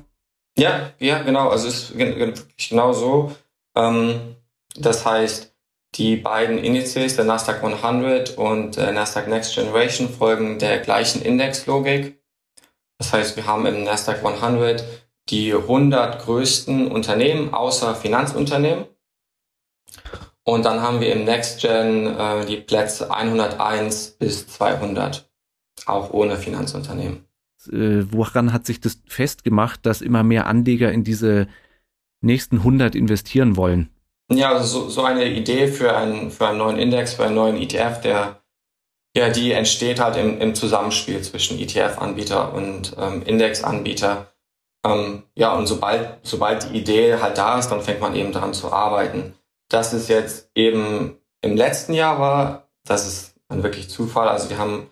Ja, 0.57 0.91
ja, 0.97 1.21
genau. 1.23 1.49
Also 1.49 1.67
es 1.67 1.91
ist 1.91 2.69
genau 2.69 2.93
so. 2.93 3.35
Ähm, 3.75 4.35
das 4.77 5.05
heißt, 5.05 5.53
die 5.95 6.15
beiden 6.15 6.57
Indizes, 6.57 7.15
der 7.15 7.25
Nasdaq 7.25 7.63
100 7.63 8.37
und 8.37 8.77
der 8.77 8.91
Nasdaq 8.91 9.27
Next 9.27 9.55
Generation, 9.55 10.09
folgen 10.09 10.59
der 10.59 10.79
gleichen 10.79 11.21
Indexlogik. 11.21 12.19
Das 12.97 13.13
heißt, 13.13 13.35
wir 13.35 13.45
haben 13.45 13.65
im 13.65 13.83
Nasdaq 13.83 14.23
100 14.23 14.83
die 15.29 15.53
100 15.53 16.23
größten 16.23 16.91
Unternehmen 16.91 17.53
außer 17.53 17.95
Finanzunternehmen. 17.95 18.85
Und 20.43 20.65
dann 20.65 20.81
haben 20.81 20.99
wir 20.99 21.13
im 21.13 21.25
Next 21.25 21.61
Gen 21.61 22.07
äh, 22.07 22.45
die 22.45 22.57
Plätze 22.57 23.11
101 23.13 24.15
bis 24.17 24.47
200, 24.47 25.29
auch 25.85 26.11
ohne 26.11 26.37
Finanzunternehmen. 26.37 27.25
Äh, 27.67 28.11
woran 28.11 28.51
hat 28.53 28.65
sich 28.65 28.79
das 28.79 29.01
festgemacht, 29.05 29.85
dass 29.85 30.01
immer 30.01 30.23
mehr 30.23 30.47
Anleger 30.47 30.91
in 30.91 31.03
diese 31.03 31.47
nächsten 32.21 32.57
100 32.57 32.95
investieren 32.95 33.57
wollen? 33.57 33.89
Ja, 34.31 34.51
also 34.51 34.83
so, 34.83 34.89
so 34.89 35.03
eine 35.03 35.25
Idee 35.25 35.67
für 35.67 35.95
einen, 35.95 36.29
für 36.31 36.47
einen 36.47 36.59
neuen 36.59 36.77
Index, 36.77 37.13
für 37.13 37.25
einen 37.25 37.35
neuen 37.35 37.57
ETF, 37.57 38.01
der 38.01 38.41
Ja, 39.17 39.29
die 39.29 39.53
entsteht 39.53 39.99
halt 39.99 40.17
im, 40.17 40.39
im 40.39 40.53
Zusammenspiel 40.55 41.21
zwischen 41.23 41.59
ETF-Anbieter 41.59 42.53
und 42.53 42.95
ähm, 42.97 43.23
Index-Anbieter. 43.23 44.27
Ähm, 44.85 45.23
ja, 45.35 45.53
und 45.53 45.67
sobald, 45.67 46.19
sobald 46.23 46.69
die 46.69 46.77
Idee 46.77 47.17
halt 47.19 47.37
da 47.37 47.57
ist, 47.59 47.69
dann 47.69 47.81
fängt 47.81 48.01
man 48.01 48.15
eben 48.15 48.31
daran 48.31 48.53
zu 48.53 48.71
arbeiten. 48.71 49.33
Dass 49.69 49.93
es 49.93 50.07
jetzt 50.07 50.51
eben 50.55 51.17
im 51.41 51.57
letzten 51.57 51.93
Jahr 51.93 52.19
war, 52.19 52.69
das 52.85 53.07
ist 53.07 53.35
dann 53.49 53.63
wirklich 53.63 53.89
Zufall. 53.89 54.29
Also 54.29 54.49
wir 54.49 54.59
haben, 54.59 54.89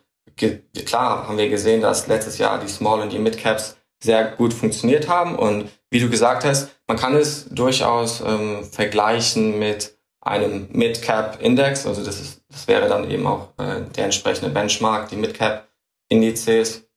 klar 0.85 1.27
haben 1.27 1.37
wir 1.37 1.49
gesehen, 1.49 1.81
dass 1.81 2.07
letztes 2.07 2.37
Jahr 2.39 2.59
die 2.59 2.67
Small 2.67 3.01
und 3.01 3.11
die 3.11 3.19
Mid 3.19 3.37
Caps 3.37 3.76
sehr 4.01 4.31
gut 4.31 4.53
funktioniert 4.53 5.07
haben. 5.07 5.35
Und 5.35 5.69
wie 5.89 5.99
du 5.99 6.09
gesagt 6.09 6.45
hast, 6.45 6.69
man 6.87 6.97
kann 6.97 7.15
es 7.15 7.49
durchaus 7.49 8.21
ähm, 8.21 8.63
vergleichen 8.63 9.59
mit 9.59 9.97
einem 10.21 10.67
Mid 10.71 11.01
Cap 11.01 11.41
Index. 11.41 11.85
Also 11.85 12.03
das 12.03 12.19
ist, 12.19 12.41
das 12.49 12.67
wäre 12.67 12.87
dann 12.87 13.09
eben 13.09 13.25
auch 13.25 13.53
äh, 13.57 13.81
der 13.95 14.05
entsprechende 14.05 14.51
Benchmark, 14.51 15.09
die 15.09 15.15
Mid 15.15 15.33
Cap 15.33 15.67
Indizes. 16.09 16.87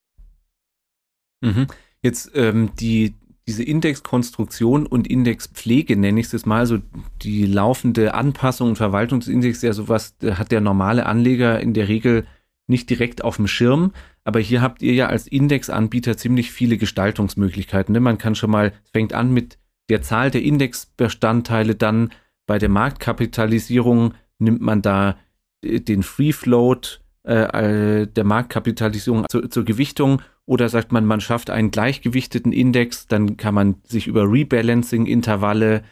Mhm. 1.41 1.67
Jetzt 2.03 2.31
ähm, 2.35 2.71
die 2.79 3.15
diese 3.51 3.65
Indexkonstruktion 3.65 4.87
und 4.87 5.09
Indexpflege 5.09 5.97
nenne 5.97 6.21
ich 6.21 6.33
es 6.33 6.47
mal, 6.47 6.67
so 6.67 6.79
die 7.23 7.47
laufende 7.47 8.15
Anpassung 8.15 8.69
und 8.69 8.77
Verwaltung 8.77 9.19
des 9.19 9.29
Index, 9.29 9.61
ja 9.63 9.73
sowas 9.73 10.15
hat 10.23 10.53
der 10.53 10.61
normale 10.61 11.05
Anleger 11.05 11.59
in 11.59 11.75
der 11.75 11.89
Regel 11.89 12.27
nicht 12.71 12.89
direkt 12.89 13.23
auf 13.23 13.37
dem 13.37 13.47
Schirm. 13.47 13.93
Aber 14.25 14.41
hier 14.41 14.63
habt 14.63 14.81
ihr 14.81 14.95
ja 14.95 15.09
als 15.09 15.27
Indexanbieter 15.27 16.17
ziemlich 16.17 16.51
viele 16.51 16.79
Gestaltungsmöglichkeiten. 16.79 17.93
Ne? 17.93 18.01
Man 18.01 18.19
kann 18.19 18.35
schon 18.35 18.51
mal, 18.51 18.73
es 18.85 18.91
fängt 18.91 19.13
an 19.13 19.33
mit 19.33 19.59
der 19.91 20.03
Zahl 20.03 20.31
der 20.31 20.43
Indexbestandteile, 20.43 21.75
dann 21.75 22.11
bei 22.47 22.59
der 22.59 22.69
Marktkapitalisierung 22.69 24.15
nimmt 24.39 24.61
man 24.61 24.83
da 24.83 25.19
äh, 25.63 25.81
den 25.81 26.03
Free 26.03 26.33
Float 26.33 27.01
äh, 27.25 28.07
der 28.07 28.25
Marktkapitalisierung 28.25 29.27
zur, 29.29 29.51
zur 29.51 29.65
Gewichtung 29.65 30.23
oder 30.47 30.69
sagt 30.69 30.91
man, 30.91 31.05
man 31.05 31.21
schafft 31.21 31.51
einen 31.51 31.71
gleichgewichteten 31.71 32.53
Index, 32.53 33.07
dann 33.07 33.37
kann 33.37 33.55
man 33.55 33.77
sich 33.85 34.07
über 34.07 34.25
Rebalancing-Intervalle 34.25 35.83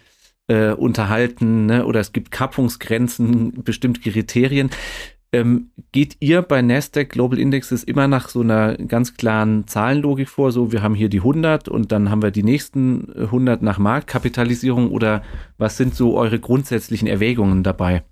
äh, 0.49 0.73
unterhalten 0.73 1.67
ne? 1.67 1.85
oder 1.85 2.01
es 2.01 2.13
gibt 2.13 2.31
Kappungsgrenzen, 2.31 3.63
bestimmte 3.63 4.11
Kriterien. 4.11 4.71
Ähm, 5.31 5.73
geht 5.93 6.17
ihr 6.21 6.41
bei 6.41 6.63
Nasdaq 6.63 7.11
Global 7.11 7.39
Indexes 7.39 7.85
immer 7.85 8.09
nach 8.09 8.31
so 8.31 8.41
einer 8.41 8.77
ganz 8.77 9.15
klaren 9.15 9.67
Zahlenlogik 9.67 10.29
vor? 10.29 10.53
So, 10.53 10.73
wir 10.73 10.83
haben 10.83 10.95
hier 10.95 11.11
die 11.11 11.19
100 11.19 11.69
und 11.69 11.93
dann 11.93 12.11
haben 12.11 12.23
wir 12.23 12.31
die 12.31 12.43
nächsten 12.43 13.13
100 13.15 13.61
nach 13.61 13.79
Marktkapitalisierung 13.79 14.91
oder 14.91 15.23
was 15.59 15.77
sind 15.77 15.95
so 15.95 16.17
eure 16.17 16.41
grundsätzlichen 16.41 17.09
Erwägungen 17.09 17.63
dabei? 17.63 18.05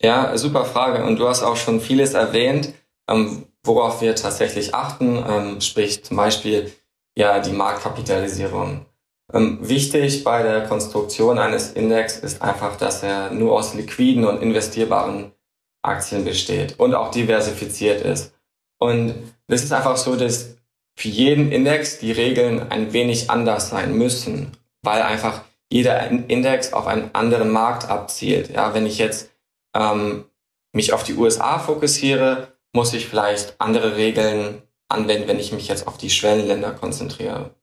Ja, 0.00 0.36
super 0.38 0.64
Frage. 0.64 1.04
Und 1.04 1.18
du 1.18 1.28
hast 1.28 1.42
auch 1.42 1.56
schon 1.56 1.80
vieles 1.80 2.14
erwähnt. 2.14 2.72
Ähm, 3.08 3.44
worauf 3.64 4.00
wir 4.00 4.14
tatsächlich 4.14 4.74
achten, 4.74 5.22
ähm, 5.28 5.60
sprich 5.60 6.04
zum 6.04 6.16
Beispiel 6.16 6.72
ja 7.16 7.38
die 7.40 7.52
Marktkapitalisierung. 7.52 8.86
Ähm, 9.32 9.58
wichtig 9.62 10.24
bei 10.24 10.42
der 10.42 10.62
Konstruktion 10.66 11.38
eines 11.38 11.72
Index 11.72 12.18
ist 12.18 12.42
einfach, 12.42 12.76
dass 12.76 13.02
er 13.02 13.30
nur 13.30 13.52
aus 13.52 13.74
liquiden 13.74 14.24
und 14.24 14.42
investierbaren 14.42 15.32
Aktien 15.82 16.24
besteht 16.24 16.78
und 16.78 16.94
auch 16.94 17.10
diversifiziert 17.10 18.02
ist. 18.02 18.34
Und 18.78 19.14
es 19.48 19.64
ist 19.64 19.72
einfach 19.72 19.96
so, 19.96 20.16
dass 20.16 20.56
für 20.96 21.08
jeden 21.08 21.52
Index 21.52 21.98
die 21.98 22.12
Regeln 22.12 22.70
ein 22.70 22.92
wenig 22.92 23.30
anders 23.30 23.70
sein 23.70 23.96
müssen, 23.96 24.56
weil 24.82 25.02
einfach 25.02 25.42
jeder 25.70 26.08
Index 26.08 26.72
auf 26.72 26.86
einen 26.86 27.14
anderen 27.14 27.50
Markt 27.50 27.88
abzielt. 27.88 28.50
Ja, 28.50 28.74
wenn 28.74 28.86
ich 28.86 28.98
jetzt 28.98 29.30
ähm, 29.74 30.26
mich 30.72 30.92
auf 30.92 31.02
die 31.02 31.14
USA 31.14 31.58
fokussiere, 31.58 32.52
muss 32.74 32.92
ich 32.92 33.06
vielleicht 33.08 33.60
andere 33.60 33.96
Regeln 33.96 34.62
anwenden, 34.88 35.28
wenn 35.28 35.38
ich 35.38 35.52
mich 35.52 35.68
jetzt 35.68 35.86
auf 35.86 35.96
die 35.96 36.10
Schwellenländer 36.10 36.72
konzentriere. 36.72 37.54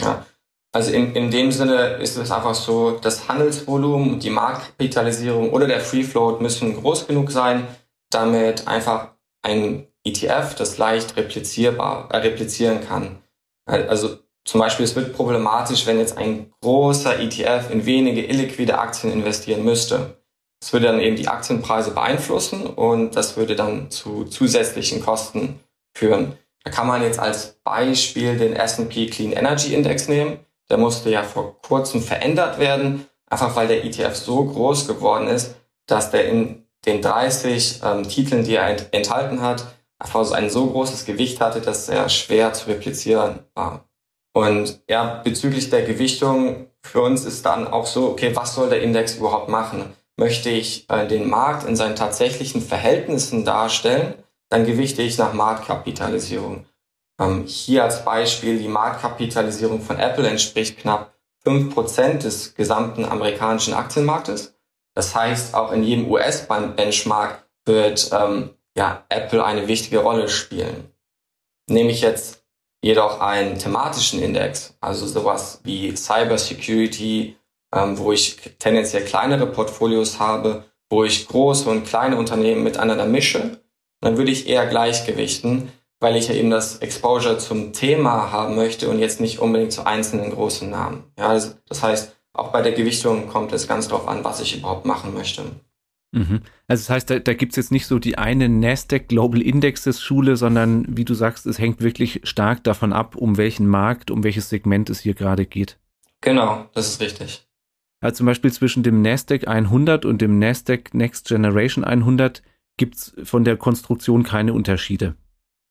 Ja. 0.00 0.26
Also 0.74 0.90
in, 0.90 1.14
in 1.14 1.30
dem 1.30 1.52
Sinne 1.52 1.98
ist 2.02 2.16
es 2.16 2.32
einfach 2.32 2.54
so, 2.54 2.98
das 2.98 3.28
Handelsvolumen, 3.28 4.18
die 4.18 4.30
Marktkapitalisierung 4.30 5.50
oder 5.52 5.68
der 5.68 5.80
Free 5.80 6.02
Float 6.02 6.40
müssen 6.40 6.74
groß 6.74 7.06
genug 7.06 7.30
sein, 7.30 7.68
damit 8.10 8.66
einfach 8.66 9.12
ein 9.42 9.86
ETF 10.02 10.56
das 10.56 10.76
leicht 10.76 11.16
replizierbar, 11.16 12.08
äh, 12.10 12.16
replizieren 12.16 12.80
kann. 12.86 13.22
Also 13.66 14.18
zum 14.44 14.60
Beispiel, 14.60 14.84
es 14.84 14.96
wird 14.96 15.14
problematisch, 15.14 15.86
wenn 15.86 15.98
jetzt 15.98 16.18
ein 16.18 16.52
großer 16.60 17.20
ETF 17.20 17.70
in 17.70 17.86
wenige 17.86 18.26
illiquide 18.26 18.76
Aktien 18.76 19.12
investieren 19.12 19.64
müsste. 19.64 20.18
Das 20.60 20.72
würde 20.72 20.86
dann 20.86 21.00
eben 21.00 21.16
die 21.16 21.28
Aktienpreise 21.28 21.92
beeinflussen 21.92 22.66
und 22.66 23.14
das 23.14 23.36
würde 23.36 23.54
dann 23.54 23.92
zu 23.92 24.24
zusätzlichen 24.24 25.00
Kosten 25.00 25.60
führen. 25.96 26.36
Da 26.64 26.70
kann 26.70 26.88
man 26.88 27.02
jetzt 27.02 27.20
als 27.20 27.60
Beispiel 27.62 28.36
den 28.36 28.54
S&P 28.54 29.06
Clean 29.06 29.32
Energy 29.32 29.72
Index 29.72 30.08
nehmen. 30.08 30.43
Der 30.70 30.78
musste 30.78 31.10
ja 31.10 31.22
vor 31.22 31.60
kurzem 31.62 32.02
verändert 32.02 32.58
werden, 32.58 33.06
einfach 33.26 33.54
weil 33.56 33.68
der 33.68 33.84
ETF 33.84 34.14
so 34.14 34.44
groß 34.44 34.86
geworden 34.86 35.28
ist, 35.28 35.54
dass 35.86 36.10
der 36.10 36.28
in 36.28 36.66
den 36.86 37.02
30 37.02 37.80
ähm, 37.84 38.08
Titeln, 38.08 38.44
die 38.44 38.56
er 38.56 38.68
ent 38.68 38.88
enthalten 38.92 39.42
hat, 39.42 39.66
einfach 39.98 40.30
ein 40.32 40.50
so 40.50 40.66
großes 40.66 41.04
Gewicht 41.04 41.40
hatte, 41.40 41.60
dass 41.60 41.88
er 41.88 42.08
schwer 42.08 42.52
zu 42.52 42.68
replizieren 42.68 43.40
war. 43.54 43.88
Und 44.34 44.82
ja, 44.88 45.22
bezüglich 45.22 45.70
der 45.70 45.82
Gewichtung 45.82 46.66
für 46.82 47.00
uns 47.02 47.24
ist 47.24 47.46
dann 47.46 47.66
auch 47.66 47.86
so, 47.86 48.10
okay, 48.10 48.34
was 48.34 48.54
soll 48.54 48.68
der 48.68 48.82
Index 48.82 49.16
überhaupt 49.16 49.48
machen? 49.48 49.94
Möchte 50.16 50.50
ich 50.50 50.88
äh, 50.90 51.06
den 51.06 51.28
Markt 51.28 51.66
in 51.66 51.76
seinen 51.76 51.96
tatsächlichen 51.96 52.60
Verhältnissen 52.60 53.44
darstellen, 53.44 54.14
dann 54.48 54.66
gewichte 54.66 55.02
ich 55.02 55.18
nach 55.18 55.32
Marktkapitalisierung. 55.32 56.66
Ähm, 57.20 57.44
hier 57.46 57.84
als 57.84 58.04
Beispiel, 58.04 58.58
die 58.58 58.68
Marktkapitalisierung 58.68 59.80
von 59.80 59.98
Apple 59.98 60.26
entspricht 60.28 60.78
knapp 60.78 61.14
5% 61.44 62.18
des 62.18 62.54
gesamten 62.54 63.04
amerikanischen 63.04 63.74
Aktienmarktes. 63.74 64.54
Das 64.94 65.14
heißt, 65.14 65.54
auch 65.54 65.72
in 65.72 65.82
jedem 65.82 66.10
US-Benchmark 66.10 67.46
wird 67.64 68.10
ähm, 68.12 68.50
ja, 68.76 69.04
Apple 69.08 69.44
eine 69.44 69.68
wichtige 69.68 69.98
Rolle 69.98 70.28
spielen. 70.28 70.90
Nehme 71.68 71.90
ich 71.90 72.00
jetzt 72.00 72.44
jedoch 72.82 73.20
einen 73.20 73.58
thematischen 73.58 74.22
Index, 74.22 74.76
also 74.80 75.06
sowas 75.06 75.60
wie 75.64 75.94
Cybersecurity 75.96 77.36
ähm, 77.74 77.98
wo 77.98 78.12
ich 78.12 78.36
tendenziell 78.58 79.04
kleinere 79.04 79.46
Portfolios 79.46 80.20
habe, 80.20 80.64
wo 80.88 81.04
ich 81.04 81.26
große 81.26 81.68
und 81.68 81.86
kleine 81.86 82.16
Unternehmen 82.16 82.62
miteinander 82.62 83.06
mische, 83.06 83.60
dann 84.00 84.16
würde 84.16 84.30
ich 84.30 84.48
eher 84.48 84.66
gleichgewichten, 84.66 85.72
weil 86.00 86.16
ich 86.16 86.28
ja 86.28 86.34
eben 86.34 86.50
das 86.50 86.78
Exposure 86.78 87.38
zum 87.38 87.72
Thema 87.72 88.30
haben 88.30 88.56
möchte 88.56 88.88
und 88.88 88.98
jetzt 88.98 89.20
nicht 89.20 89.38
unbedingt 89.38 89.72
zu 89.72 89.86
einzelnen 89.86 90.30
großen 90.30 90.68
Namen. 90.68 91.04
Ja, 91.18 91.28
also 91.28 91.54
das 91.68 91.82
heißt, 91.82 92.16
auch 92.32 92.52
bei 92.52 92.62
der 92.62 92.72
Gewichtung 92.72 93.28
kommt 93.28 93.52
es 93.52 93.68
ganz 93.68 93.88
darauf 93.88 94.08
an, 94.08 94.24
was 94.24 94.40
ich 94.40 94.58
überhaupt 94.58 94.86
machen 94.86 95.14
möchte. 95.14 95.44
Mhm. 96.12 96.42
Also 96.68 96.82
das 96.82 96.90
heißt, 96.90 97.10
da, 97.10 97.18
da 97.18 97.34
gibt 97.34 97.52
es 97.52 97.56
jetzt 97.56 97.72
nicht 97.72 97.86
so 97.86 97.98
die 97.98 98.18
eine 98.18 98.48
Nasdaq 98.48 99.08
Global 99.08 99.42
Indexes 99.42 100.00
Schule, 100.00 100.36
sondern 100.36 100.84
wie 100.88 101.04
du 101.04 101.14
sagst, 101.14 101.46
es 101.46 101.58
hängt 101.58 101.80
wirklich 101.80 102.20
stark 102.24 102.62
davon 102.64 102.92
ab, 102.92 103.16
um 103.16 103.36
welchen 103.36 103.66
Markt, 103.66 104.10
um 104.10 104.22
welches 104.22 104.48
Segment 104.48 104.90
es 104.90 105.00
hier 105.00 105.14
gerade 105.14 105.44
geht. 105.44 105.78
Genau, 106.20 106.66
das 106.72 106.88
ist 106.88 107.00
richtig. 107.00 107.46
Also 108.00 108.18
zum 108.18 108.26
Beispiel 108.26 108.52
zwischen 108.52 108.82
dem 108.82 109.02
NASDAQ 109.02 109.48
100 109.48 110.04
und 110.04 110.20
dem 110.20 110.38
NASDAQ 110.38 110.94
Next 110.94 111.28
Generation 111.28 111.84
100 111.84 112.42
gibt 112.76 112.96
es 112.96 113.14
von 113.24 113.44
der 113.44 113.56
Konstruktion 113.56 114.22
keine 114.22 114.52
Unterschiede. 114.52 115.16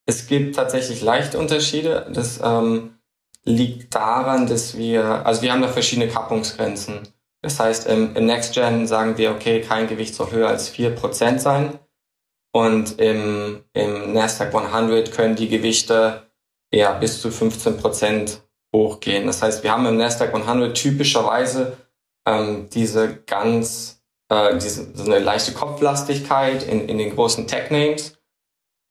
Es 0.05 0.27
gibt 0.27 0.55
tatsächlich 0.55 1.01
leichte 1.01 1.39
Unterschiede. 1.39 2.07
Das 2.11 2.39
ähm, 2.43 2.99
liegt 3.45 3.95
daran, 3.95 4.47
dass 4.47 4.77
wir, 4.77 5.25
also 5.25 5.41
wir 5.41 5.51
haben 5.51 5.61
da 5.61 5.67
verschiedene 5.67 6.07
Kappungsgrenzen. 6.07 7.07
Das 7.41 7.59
heißt, 7.59 7.87
im, 7.87 8.15
im 8.15 8.25
Next 8.25 8.53
Gen 8.53 8.87
sagen 8.87 9.17
wir, 9.17 9.31
okay, 9.31 9.61
kein 9.61 9.87
Gewicht 9.87 10.15
soll 10.15 10.31
höher 10.31 10.47
als 10.47 10.73
4% 10.73 11.39
sein. 11.39 11.79
Und 12.53 12.99
im, 12.99 13.63
im 13.73 14.13
NASDAQ 14.13 14.53
100 14.53 15.11
können 15.11 15.35
die 15.35 15.49
Gewichte 15.49 16.27
ja 16.71 16.93
bis 16.93 17.19
zu 17.21 17.29
15% 17.29 18.39
hochgehen. 18.73 19.27
Das 19.27 19.41
heißt, 19.41 19.63
wir 19.63 19.71
haben 19.71 19.85
im 19.85 19.97
NASDAQ 19.97 20.33
100 20.33 20.75
typischerweise 20.77 21.77
ähm, 22.27 22.69
diese 22.71 23.23
ganz, 23.25 24.03
äh, 24.29 24.57
diese, 24.57 24.95
so 24.95 25.03
eine 25.03 25.19
leichte 25.19 25.53
Kopflastigkeit 25.53 26.63
in, 26.63 26.87
in 26.87 26.97
den 26.97 27.15
großen 27.15 27.47
Tech-Names. 27.47 28.17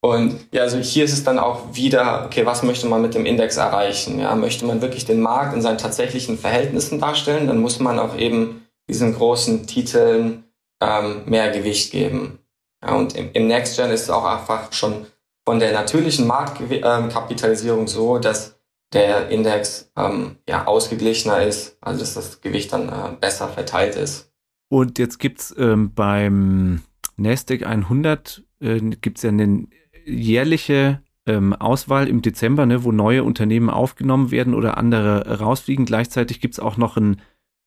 Und 0.03 0.47
ja, 0.51 0.63
also 0.63 0.79
hier 0.79 1.05
ist 1.05 1.13
es 1.13 1.23
dann 1.23 1.39
auch 1.39 1.61
wieder, 1.71 2.25
okay, 2.25 2.45
was 2.45 2.61
möchte 2.61 2.87
man 2.87 3.01
mit 3.01 3.15
dem 3.15 3.25
Index 3.25 3.55
erreichen? 3.55 4.19
Ja, 4.19 4.35
möchte 4.35 4.65
man 4.65 4.81
wirklich 4.81 5.05
den 5.05 5.21
Markt 5.21 5.55
in 5.55 5.61
seinen 5.61 5.77
tatsächlichen 5.77 6.37
Verhältnissen 6.37 6.99
darstellen, 6.99 7.47
dann 7.47 7.61
muss 7.61 7.79
man 7.79 7.97
auch 7.99 8.17
eben 8.17 8.67
diesen 8.89 9.15
großen 9.15 9.65
Titeln 9.65 10.43
ähm, 10.81 11.21
mehr 11.25 11.51
Gewicht 11.51 11.93
geben. 11.93 12.39
Ja, 12.83 12.95
und 12.95 13.15
im, 13.15 13.29
im 13.31 13.47
Next 13.47 13.77
Gen 13.77 13.91
ist 13.91 14.01
es 14.01 14.09
auch 14.09 14.25
einfach 14.25 14.73
schon 14.73 15.05
von 15.45 15.59
der 15.59 15.71
natürlichen 15.71 16.27
Marktkapitalisierung 16.27 17.81
ähm, 17.81 17.87
so, 17.87 18.19
dass 18.19 18.59
der 18.91 19.29
Index 19.29 19.89
ähm, 19.95 20.35
ja, 20.49 20.67
ausgeglichener 20.67 21.43
ist, 21.43 21.77
also 21.79 22.01
dass 22.01 22.13
das 22.15 22.41
Gewicht 22.41 22.73
dann 22.73 22.89
äh, 22.89 23.15
besser 23.21 23.47
verteilt 23.47 23.95
ist. 23.95 24.33
Und 24.67 24.99
jetzt 24.99 25.17
gibt 25.17 25.39
es 25.39 25.55
ähm, 25.57 25.93
beim 25.93 26.83
NASDAQ 27.15 27.65
100 27.65 28.43
äh, 28.59 28.79
gibt 28.79 29.19
es 29.19 29.23
ja 29.23 29.29
eine 29.29 29.67
jährliche 30.05 31.01
ähm, 31.25 31.53
Auswahl 31.53 32.07
im 32.07 32.21
Dezember, 32.21 32.65
ne, 32.65 32.83
wo 32.83 32.91
neue 32.91 33.23
Unternehmen 33.23 33.69
aufgenommen 33.69 34.31
werden 34.31 34.53
oder 34.53 34.77
andere 34.77 35.39
rausfliegen. 35.39 35.85
Gleichzeitig 35.85 36.39
gibt 36.39 36.55
es 36.55 36.59
auch 36.59 36.77
noch 36.77 36.97
ein, 36.97 37.21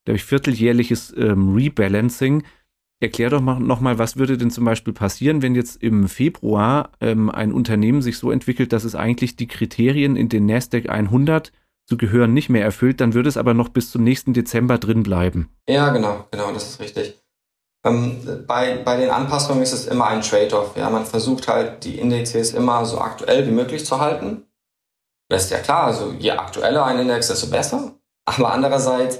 glaube 0.05 0.17
ich, 0.17 0.23
vierteljährliches 0.23 1.13
ähm, 1.17 1.53
Rebalancing. 1.53 2.43
Erklär 2.99 3.29
doch 3.29 3.41
mal, 3.41 3.59
noch 3.59 3.79
mal, 3.79 3.99
was 3.99 4.17
würde 4.17 4.37
denn 4.37 4.49
zum 4.49 4.65
Beispiel 4.65 4.93
passieren, 4.93 5.41
wenn 5.41 5.53
jetzt 5.53 5.81
im 5.83 6.07
Februar 6.07 6.91
ähm, 6.99 7.29
ein 7.29 7.51
Unternehmen 7.51 8.01
sich 8.01 8.17
so 8.17 8.31
entwickelt, 8.31 8.73
dass 8.73 8.83
es 8.83 8.95
eigentlich 8.95 9.35
die 9.35 9.47
Kriterien 9.47 10.15
in 10.15 10.29
den 10.29 10.45
Nasdaq 10.47 10.89
100 10.89 11.51
zu 11.85 11.95
gehören 11.95 12.33
nicht 12.33 12.49
mehr 12.49 12.63
erfüllt, 12.63 12.99
dann 12.99 13.13
würde 13.13 13.29
es 13.29 13.37
aber 13.37 13.53
noch 13.53 13.69
bis 13.69 13.91
zum 13.91 14.03
nächsten 14.03 14.33
Dezember 14.33 14.77
drin 14.77 15.03
bleiben. 15.03 15.49
Ja, 15.69 15.89
genau, 15.89 16.27
genau, 16.31 16.51
das 16.51 16.69
ist 16.69 16.79
richtig. 16.81 17.17
Ähm, 17.87 18.45
bei, 18.45 18.77
bei 18.77 18.97
den 18.97 19.09
Anpassungen 19.09 19.63
ist 19.63 19.73
es 19.73 19.87
immer 19.87 20.07
ein 20.07 20.21
Trade-off. 20.21 20.75
Ja? 20.75 20.89
Man 20.89 21.05
versucht 21.05 21.47
halt, 21.47 21.83
die 21.83 21.99
Indizes 21.99 22.53
immer 22.53 22.85
so 22.85 22.99
aktuell 22.99 23.45
wie 23.47 23.51
möglich 23.51 23.85
zu 23.85 23.99
halten. 23.99 24.45
Das 25.29 25.45
ist 25.45 25.51
ja 25.51 25.59
klar, 25.59 25.85
also 25.85 26.13
je 26.17 26.31
aktueller 26.31 26.85
ein 26.85 26.99
Index, 26.99 27.27
desto 27.27 27.47
besser. 27.47 27.93
Aber 28.25 28.51
andererseits 28.51 29.19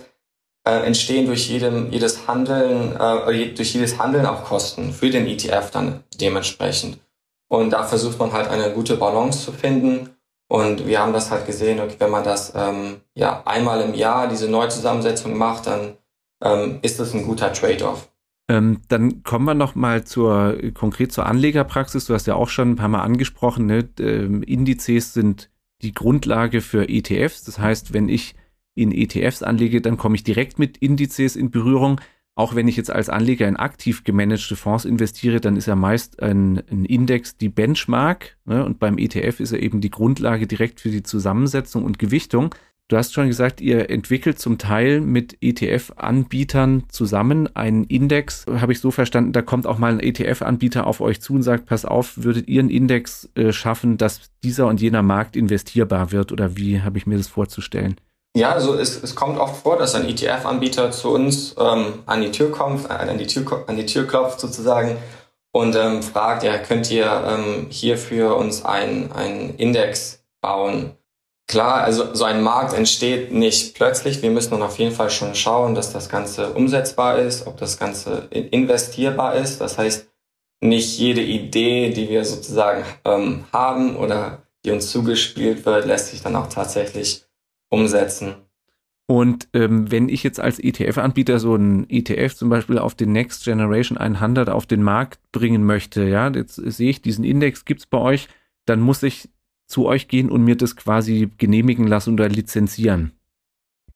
äh, 0.68 0.86
entstehen 0.86 1.28
durch 1.28 1.50
jedem, 1.50 1.92
jedes 1.92 2.28
Handeln, 2.28 2.96
äh, 2.96 3.54
durch 3.54 3.74
jedes 3.74 4.00
Handeln 4.00 4.26
auch 4.26 4.44
Kosten 4.44 4.92
für 4.92 5.10
den 5.10 5.28
ETF 5.28 5.72
dann 5.72 6.04
dementsprechend. 6.20 7.00
Und 7.50 7.72
da 7.72 7.84
versucht 7.84 8.20
man 8.20 8.34
halt 8.34 8.50
eine 8.50 8.72
gute 8.72 8.98
Balance 8.98 9.46
zu 9.46 9.54
finden. 9.54 10.16
Und 10.50 10.86
wir 10.88 11.00
haben 11.00 11.14
das 11.14 11.32
halt 11.32 11.46
gesehen, 11.46 11.80
okay, 11.80 11.96
wenn 12.00 12.12
man 12.12 12.24
das 12.24 12.54
ähm, 12.56 13.02
ja 13.14 13.44
einmal 13.46 13.82
im 13.82 13.94
Jahr 13.94 14.28
diese 14.28 14.50
Neuzusammensetzung 14.50 15.38
macht, 15.38 15.68
dann 15.68 15.98
ähm, 16.44 16.80
ist 16.82 17.00
das 17.00 17.14
ein 17.14 17.26
guter 17.26 17.52
Trade-off. 17.52 18.10
Ähm, 18.50 18.80
dann 18.88 19.24
kommen 19.24 19.46
wir 19.46 19.54
noch 19.54 19.76
mal 19.76 20.06
zur 20.06 20.58
konkret 20.74 21.12
zur 21.12 21.26
Anlegerpraxis. 21.26 22.06
Du 22.06 22.14
hast 22.14 22.28
ja 22.28 22.36
auch 22.36 22.50
schon 22.50 22.72
ein 22.72 22.76
paar 22.76 22.88
Mal 22.88 23.02
angesprochen, 23.02 23.66
ne? 23.66 23.90
ähm, 24.00 24.42
Indizes 24.44 25.14
sind 25.14 25.50
die 25.82 25.94
Grundlage 25.94 26.62
für 26.62 26.88
ETFs. 26.90 27.44
Das 27.44 27.60
heißt, 27.60 27.94
wenn 27.94 28.10
ich 28.10 28.36
in 28.74 28.92
ETFs 28.92 29.44
anlege, 29.44 29.82
dann 29.82 29.98
komme 29.98 30.16
ich 30.16 30.24
direkt 30.24 30.60
mit 30.60 30.78
Indizes 30.78 31.36
in 31.36 31.52
Berührung. 31.52 32.00
Auch 32.36 32.54
wenn 32.54 32.68
ich 32.68 32.78
jetzt 32.78 32.92
als 32.92 33.10
Anleger 33.10 33.48
in 33.48 33.58
aktiv 33.58 34.04
gemanagte 34.04 34.56
Fonds 34.56 34.86
investiere, 34.86 35.42
dann 35.42 35.56
ist 35.58 35.66
ja 35.66 35.76
meist 35.76 36.22
ein, 36.22 36.62
ein 36.70 36.86
Index 36.86 37.36
die 37.38 37.50
Benchmark. 37.50 38.38
Ne? 38.46 38.64
Und 38.64 38.78
beim 38.78 39.00
ETF 39.00 39.40
ist 39.40 39.52
er 39.52 39.62
eben 39.64 39.82
die 39.82 39.90
Grundlage 39.90 40.46
direkt 40.46 40.80
für 40.80 40.90
die 40.90 41.02
Zusammensetzung 41.02 41.84
und 41.84 41.98
Gewichtung. 41.98 42.54
Du 42.90 42.96
hast 42.96 43.14
schon 43.14 43.28
gesagt, 43.28 43.60
ihr 43.60 43.90
entwickelt 43.90 44.40
zum 44.40 44.58
Teil 44.58 45.02
mit 45.02 45.38
ETF-Anbietern 45.42 46.84
zusammen 46.90 47.54
einen 47.54 47.84
Index. 47.84 48.46
Habe 48.50 48.72
ich 48.72 48.80
so 48.80 48.92
verstanden, 48.92 49.34
da 49.34 49.42
kommt 49.42 49.68
auch 49.68 49.78
mal 49.78 49.92
ein 49.92 50.00
ETF-Anbieter 50.00 50.88
auf 50.88 51.02
euch 51.02 51.22
zu 51.22 51.34
und 51.34 51.44
sagt, 51.44 51.66
pass 51.66 51.84
auf, 51.84 52.14
würdet 52.16 52.48
ihr 52.48 52.62
einen 52.62 52.70
Index 52.70 53.28
äh, 53.36 53.52
schaffen, 53.52 53.98
dass 53.98 54.22
dieser 54.42 54.68
und 54.68 54.80
jener 54.80 55.02
Markt 55.02 55.36
investierbar 55.36 56.14
wird? 56.14 56.32
Oder 56.32 56.56
wie 56.56 56.82
habe 56.82 56.98
ich 56.98 57.06
mir 57.06 57.18
das 57.18 57.28
vorzustellen? 57.28 58.00
Ja, 58.38 58.52
also 58.54 58.76
es, 58.76 59.04
es 59.04 59.16
kommt 59.16 59.38
oft 59.38 59.64
vor, 59.64 59.78
dass 59.78 59.94
ein 59.94 60.08
ETF-Anbieter 60.08 60.92
zu 60.92 61.10
uns 61.10 61.56
ähm, 61.60 62.04
an 62.06 62.22
die 62.22 62.32
Tür 62.32 62.52
kommt, 62.52 62.86
äh, 62.86 62.94
an, 62.94 63.18
die 63.18 63.28
Tür, 63.28 63.66
an 63.68 63.76
die 63.76 63.86
Tür 63.86 64.08
klopft 64.08 64.40
sozusagen 64.40 64.96
und 65.52 65.76
ähm, 65.76 66.02
fragt, 66.02 66.44
ja, 66.44 66.58
könnt 66.58 66.90
ihr 66.90 67.06
ähm, 67.06 67.66
hier 67.70 67.98
für 67.98 68.38
uns 68.38 68.64
einen 68.64 69.56
Index 69.58 70.24
bauen? 70.40 70.97
Klar, 71.48 71.84
also 71.84 72.14
so 72.14 72.26
ein 72.26 72.44
Markt 72.44 72.74
entsteht 72.74 73.32
nicht 73.32 73.74
plötzlich. 73.76 74.22
Wir 74.22 74.32
müssen 74.32 74.52
dann 74.52 74.62
auf 74.62 74.78
jeden 74.80 74.94
Fall 74.94 75.10
schon 75.10 75.34
schauen, 75.34 75.76
dass 75.76 75.94
das 75.94 76.10
Ganze 76.10 76.52
umsetzbar 76.52 77.20
ist, 77.20 77.48
ob 77.48 77.58
das 77.58 77.80
Ganze 77.80 78.28
investierbar 78.32 79.36
ist. 79.36 79.62
Das 79.62 79.78
heißt, 79.78 80.10
nicht 80.60 81.00
jede 81.00 81.22
Idee, 81.22 81.92
die 81.92 82.10
wir 82.10 82.26
sozusagen 82.26 82.84
ähm, 83.06 83.46
haben 83.54 83.96
oder 83.96 84.44
die 84.66 84.72
uns 84.72 84.92
zugespielt 84.92 85.66
wird, 85.66 85.86
lässt 85.86 86.12
sich 86.12 86.22
dann 86.22 86.36
auch 86.36 86.48
tatsächlich 86.48 87.24
umsetzen. 87.70 88.36
Und 89.10 89.48
ähm, 89.54 89.90
wenn 89.90 90.10
ich 90.10 90.24
jetzt 90.24 90.42
als 90.42 90.60
ETF-Anbieter 90.60 91.40
so 91.40 91.56
ein 91.56 91.90
ETF 91.90 92.36
zum 92.36 92.50
Beispiel 92.50 92.78
auf 92.78 92.94
den 92.94 93.14
Next 93.14 93.46
Generation 93.46 93.98
100 93.98 94.50
auf 94.50 94.66
den 94.66 94.84
Markt 94.84 95.22
bringen 95.32 95.64
möchte, 95.64 96.04
ja, 96.04 96.30
jetzt 96.30 96.56
sehe 96.56 96.90
ich 96.90 97.02
diesen 97.02 97.24
Index, 97.24 97.64
gibt's 97.64 97.86
bei 97.86 98.00
euch, 98.00 98.28
dann 98.66 98.82
muss 98.82 99.02
ich 99.04 99.30
zu 99.68 99.86
euch 99.86 100.08
gehen 100.08 100.32
und 100.32 100.44
mir 100.44 100.56
das 100.56 100.76
quasi 100.76 101.30
genehmigen 101.38 101.88
lassen 101.88 102.14
oder 102.14 102.30
lizenzieren. 102.30 103.12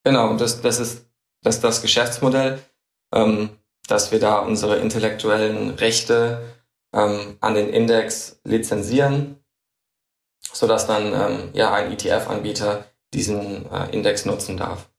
Genau, 0.04 0.36
das, 0.36 0.62
das 0.62 0.80
ist 0.80 1.08
das, 1.42 1.56
ist 1.56 1.64
das 1.64 1.82
Geschäftsmodell, 1.82 2.60
ähm, 3.14 3.50
dass 3.88 4.12
wir 4.12 4.20
da 4.20 4.40
unsere 4.40 4.78
intellektuellen 4.78 5.72
Rechte 5.72 6.42
ähm, 6.94 7.38
an 7.40 7.56
den 7.56 7.70
Index 7.70 8.40
lizenzieren, 8.44 9.38
sodass 10.54 10.86
dann 10.86 11.14
ähm, 11.14 11.50
ja 11.54 11.74
ein 11.74 11.92
ETF-Anbieter 11.92 12.86
diesen 13.14 13.66
äh, 13.72 13.90
Index 13.92 14.26
nutzen 14.26 14.58
darf 14.58 14.91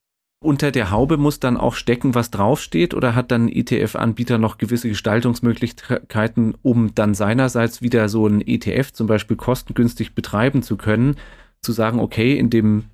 unter 0.43 0.71
der 0.71 0.91
Haube 0.91 1.17
muss 1.17 1.41
dann 1.41 1.57
auch 1.57 1.75
stecken, 1.75 2.15
was 2.15 2.31
draufsteht, 2.31 2.95
oder 2.95 3.15
hat 3.15 3.31
dann 3.31 3.49
ETF-Anbieter 3.49 4.39
noch 4.39 4.59
gewisse 4.59 4.89
Gestaltungsmöglichkeiten, 4.89 6.55
um 6.63 6.95
dann 6.95 7.15
seinerseits 7.15 7.83
wieder 7.83 8.09
so 8.09 8.27
ein 8.27 8.41
ETF 8.41 8.93
zum 8.93 9.07
Beispiel 9.07 9.37
kostengünstig 9.37 10.15
betreiben 10.15 10.63
zu 10.63 10.77
können, 10.77 11.17
zu 11.61 11.73
sagen, 11.73 12.01
okay, 12.01 12.37
in 12.37 12.51
dem 12.51 12.85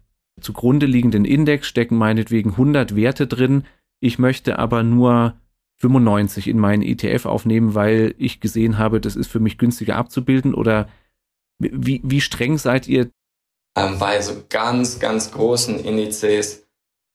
zugrunde 0.40 0.86
liegenden 0.86 1.24
Index 1.24 1.66
stecken 1.66 1.96
meinetwegen 1.96 2.50
100 2.50 2.94
Werte 2.94 3.26
drin, 3.26 3.64
ich 4.00 4.18
möchte 4.18 4.58
aber 4.58 4.82
nur 4.82 5.34
95 5.78 6.48
in 6.48 6.58
meinen 6.58 6.82
ETF 6.82 7.26
aufnehmen, 7.26 7.74
weil 7.74 8.14
ich 8.18 8.40
gesehen 8.40 8.78
habe, 8.78 9.00
das 9.00 9.16
ist 9.16 9.28
für 9.28 9.40
mich 9.40 9.58
günstiger 9.58 9.96
abzubilden, 9.96 10.54
oder 10.54 10.88
wie, 11.58 12.00
wie 12.04 12.20
streng 12.20 12.58
seid 12.58 12.86
ihr? 12.86 13.10
Ähm, 13.76 13.98
bei 13.98 14.20
so 14.20 14.44
ganz, 14.48 15.00
ganz 15.00 15.32
großen 15.32 15.80
Indizes 15.80 16.67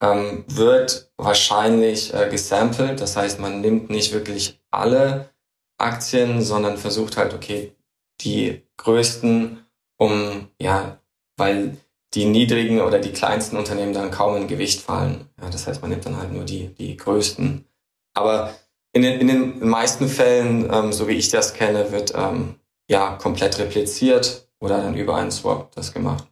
ähm, 0.03 0.43
wird 0.47 1.11
wahrscheinlich 1.15 2.13
äh, 2.13 2.27
gesampelt. 2.29 2.99
Das 2.99 3.15
heißt, 3.15 3.39
man 3.39 3.61
nimmt 3.61 3.89
nicht 3.89 4.13
wirklich 4.13 4.61
alle 4.69 5.29
Aktien, 5.77 6.41
sondern 6.41 6.77
versucht 6.77 7.15
halt, 7.15 7.33
okay, 7.33 7.73
die 8.21 8.61
größten, 8.77 9.65
um, 9.97 10.49
ja, 10.59 10.99
weil 11.37 11.77
die 12.13 12.25
niedrigen 12.25 12.81
oder 12.81 12.99
die 12.99 13.13
kleinsten 13.13 13.57
Unternehmen 13.57 13.93
dann 13.93 14.11
kaum 14.11 14.35
in 14.35 14.47
Gewicht 14.47 14.81
fallen. 14.81 15.29
Ja, 15.41 15.49
das 15.49 15.65
heißt, 15.65 15.81
man 15.81 15.89
nimmt 15.89 16.05
dann 16.05 16.17
halt 16.17 16.33
nur 16.33 16.43
die, 16.43 16.67
die 16.67 16.97
größten. 16.97 17.65
Aber 18.13 18.53
in 18.91 19.01
den, 19.01 19.19
in 19.21 19.27
den 19.27 19.67
meisten 19.67 20.07
Fällen, 20.07 20.71
ähm, 20.71 20.93
so 20.93 21.07
wie 21.07 21.13
ich 21.13 21.29
das 21.29 21.53
kenne, 21.53 21.91
wird 21.91 22.13
ähm, 22.15 22.55
ja 22.87 23.15
komplett 23.15 23.57
repliziert 23.57 24.47
oder 24.59 24.77
dann 24.77 24.95
über 24.95 25.15
einen 25.15 25.31
Swap 25.31 25.71
das 25.73 25.93
gemacht. 25.93 26.27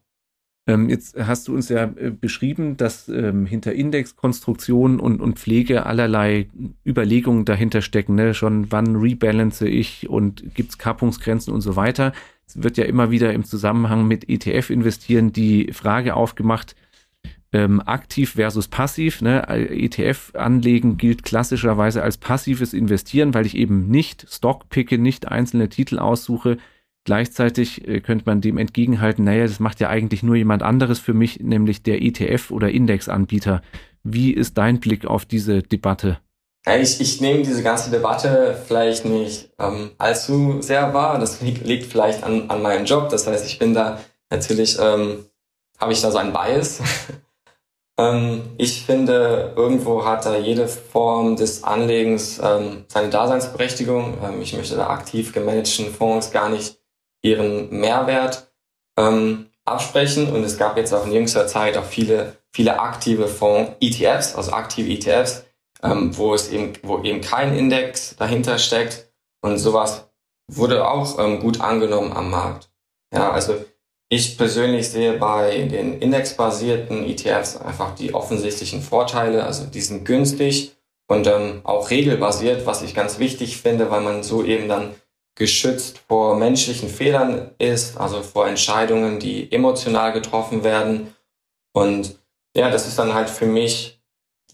Ähm, 0.67 0.89
jetzt 0.89 1.17
hast 1.17 1.47
du 1.47 1.55
uns 1.55 1.69
ja 1.69 1.85
äh, 1.85 2.11
beschrieben, 2.11 2.77
dass 2.77 3.09
ähm, 3.09 3.45
hinter 3.45 3.73
Indexkonstruktion 3.73 4.99
und, 4.99 5.19
und 5.19 5.39
Pflege 5.39 5.85
allerlei 5.85 6.49
Überlegungen 6.85 7.45
dahinter 7.45 7.81
stecken. 7.81 8.15
Ne? 8.15 8.33
Schon 8.33 8.71
wann 8.71 8.95
rebalance 8.95 9.67
ich 9.67 10.07
und 10.07 10.53
gibt 10.53 10.69
es 10.71 10.77
Kappungsgrenzen 10.77 11.51
und 11.51 11.61
so 11.61 11.75
weiter. 11.75 12.13
Es 12.45 12.61
wird 12.61 12.77
ja 12.77 12.85
immer 12.85 13.09
wieder 13.09 13.33
im 13.33 13.43
Zusammenhang 13.43 14.07
mit 14.07 14.29
ETF 14.29 14.69
investieren 14.69 15.31
die 15.31 15.71
Frage 15.73 16.15
aufgemacht, 16.15 16.75
ähm, 17.53 17.81
aktiv 17.81 18.33
versus 18.33 18.67
passiv. 18.67 19.21
Ne? 19.21 19.47
ETF 19.47 20.33
anlegen 20.35 20.97
gilt 20.97 21.23
klassischerweise 21.23 22.03
als 22.03 22.17
passives 22.17 22.73
Investieren, 22.73 23.33
weil 23.33 23.47
ich 23.47 23.57
eben 23.57 23.87
nicht 23.87 24.27
Stock 24.29 24.69
picke, 24.69 24.99
nicht 24.99 25.27
einzelne 25.27 25.69
Titel 25.69 25.97
aussuche, 25.97 26.57
Gleichzeitig 27.03 27.87
äh, 27.87 27.99
könnte 27.99 28.25
man 28.27 28.41
dem 28.41 28.57
entgegenhalten, 28.57 29.25
naja, 29.25 29.43
das 29.43 29.59
macht 29.59 29.79
ja 29.79 29.89
eigentlich 29.89 30.21
nur 30.21 30.35
jemand 30.35 30.61
anderes 30.61 30.99
für 30.99 31.13
mich, 31.13 31.39
nämlich 31.39 31.81
der 31.81 32.01
ETF 32.01 32.51
oder 32.51 32.69
Indexanbieter. 32.69 33.61
Wie 34.03 34.31
ist 34.31 34.57
dein 34.57 34.79
Blick 34.79 35.05
auf 35.05 35.25
diese 35.25 35.63
Debatte? 35.63 36.19
Ich, 36.67 37.01
ich 37.01 37.21
nehme 37.21 37.41
diese 37.41 37.63
ganze 37.63 37.89
Debatte 37.89 38.55
vielleicht 38.67 39.05
nicht 39.05 39.49
ähm, 39.57 39.91
allzu 39.97 40.61
sehr 40.61 40.93
wahr. 40.93 41.17
Das 41.17 41.41
liegt, 41.41 41.91
vielleicht 41.91 42.23
an, 42.23 42.51
an 42.51 42.61
meinem 42.61 42.85
Job. 42.85 43.09
Das 43.09 43.25
heißt, 43.25 43.47
ich 43.47 43.57
bin 43.57 43.73
da 43.73 43.99
natürlich, 44.29 44.77
ähm, 44.79 45.25
habe 45.79 45.93
ich 45.93 46.01
da 46.01 46.11
so 46.11 46.19
einen 46.19 46.33
Bias. 46.33 46.81
ähm, 47.97 48.43
ich 48.57 48.85
finde, 48.85 49.53
irgendwo 49.55 50.05
hat 50.05 50.27
da 50.27 50.37
jede 50.37 50.67
Form 50.67 51.35
des 51.35 51.63
Anlegens 51.63 52.39
ähm, 52.43 52.85
seine 52.87 53.09
Daseinsberechtigung. 53.09 54.19
Ähm, 54.23 54.41
ich 54.43 54.53
möchte 54.53 54.75
da 54.75 54.91
aktiv 54.91 55.33
gemanagten 55.33 55.91
Fonds 55.91 56.29
gar 56.29 56.49
nicht 56.49 56.80
ihren 57.21 57.69
Mehrwert 57.69 58.51
ähm, 58.97 59.47
absprechen. 59.65 60.31
Und 60.31 60.43
es 60.43 60.57
gab 60.57 60.77
jetzt 60.77 60.93
auch 60.93 61.05
in 61.05 61.11
jüngster 61.11 61.47
Zeit 61.47 61.77
auch 61.77 61.85
viele, 61.85 62.37
viele 62.51 62.79
aktive 62.79 63.27
Fonds, 63.27 63.73
ETFs, 63.79 64.35
also 64.35 64.51
aktive 64.51 64.89
ETFs, 64.91 65.43
ähm, 65.83 66.15
wo 66.17 66.33
es 66.33 66.51
eben, 66.51 66.73
wo 66.83 67.01
eben 67.03 67.21
kein 67.21 67.55
Index 67.55 68.15
dahinter 68.17 68.57
steckt. 68.57 69.11
Und 69.41 69.57
sowas 69.57 70.09
wurde 70.47 70.87
auch 70.87 71.19
ähm, 71.19 71.39
gut 71.39 71.61
angenommen 71.61 72.13
am 72.13 72.29
Markt. 72.29 72.69
Ja, 73.13 73.31
also 73.31 73.55
ich 74.09 74.37
persönlich 74.37 74.89
sehe 74.89 75.13
bei 75.13 75.67
den 75.67 75.99
indexbasierten 75.99 77.05
ETFs 77.05 77.57
einfach 77.57 77.95
die 77.95 78.13
offensichtlichen 78.13 78.81
Vorteile. 78.81 79.45
Also 79.45 79.65
die 79.65 79.81
sind 79.81 80.05
günstig 80.05 80.75
und 81.07 81.27
ähm, 81.27 81.61
auch 81.63 81.89
regelbasiert, 81.89 82.65
was 82.65 82.81
ich 82.81 82.93
ganz 82.93 83.19
wichtig 83.19 83.57
finde, 83.57 83.89
weil 83.89 84.01
man 84.01 84.23
so 84.23 84.43
eben 84.43 84.67
dann 84.67 84.95
geschützt 85.35 85.99
vor 86.07 86.35
menschlichen 86.35 86.89
Fehlern 86.89 87.51
ist, 87.57 87.97
also 87.97 88.21
vor 88.21 88.47
Entscheidungen, 88.47 89.19
die 89.19 89.51
emotional 89.51 90.13
getroffen 90.13 90.63
werden. 90.63 91.15
Und 91.73 92.19
ja, 92.55 92.69
das 92.69 92.87
ist 92.87 92.99
dann 92.99 93.13
halt 93.13 93.29
für 93.29 93.45
mich 93.45 94.01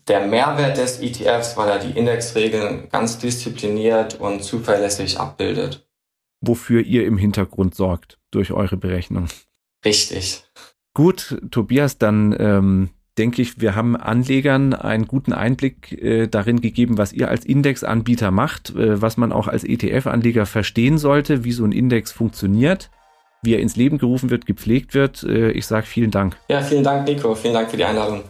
der 0.08 0.26
Mehrwert 0.26 0.78
des 0.78 1.02
ETFs, 1.02 1.58
weil 1.58 1.70
er 1.70 1.80
die 1.80 1.98
Indexregeln 1.98 2.90
ganz 2.90 3.18
diszipliniert 3.18 4.20
und 4.20 4.44
zuverlässig 4.44 5.20
abbildet. 5.20 5.86
Wofür 6.42 6.82
ihr 6.82 7.06
im 7.06 7.18
Hintergrund 7.18 7.76
sorgt 7.76 8.20
durch 8.32 8.52
eure 8.52 8.78
Berechnung. 8.78 9.28
Richtig. 9.84 10.44
Gut, 10.94 11.38
Tobias, 11.52 11.98
dann 11.98 12.36
ähm, 12.40 12.90
denke 13.18 13.42
ich, 13.42 13.60
wir 13.60 13.76
haben 13.76 13.96
Anlegern 13.96 14.74
einen 14.74 15.08
guten 15.08 15.34
Einblick 15.34 15.92
äh, 16.02 16.28
darin 16.28 16.62
gegeben, 16.62 16.98
was 16.98 17.14
ihr 17.14 17.30
als 17.30 17.46
Indexanbieter 17.46 18.32
macht, 18.32 18.76
äh, 18.76 19.02
was 19.02 19.18
man 19.18 19.32
auch 19.32 19.48
als 19.48 19.64
ETF-Anleger 19.64 20.46
verstehen 20.46 20.98
sollte, 20.98 21.44
wie 21.44 21.52
so 21.52 21.66
ein 21.66 21.72
Index 21.72 22.12
funktioniert, 22.12 22.90
wie 23.42 23.54
er 23.54 23.60
ins 23.60 23.76
Leben 23.76 23.98
gerufen 23.98 24.30
wird, 24.30 24.46
gepflegt 24.46 24.94
wird. 24.94 25.24
Äh, 25.24 25.52
ich 25.52 25.66
sage 25.66 25.86
vielen 25.86 26.12
Dank. 26.12 26.38
Ja, 26.50 26.62
vielen 26.62 26.84
Dank, 26.84 27.08
Nico. 27.08 27.36
Vielen 27.36 27.54
Dank 27.54 27.70
für 27.70 27.78
die 27.78 27.86
Einladung. 27.86 28.24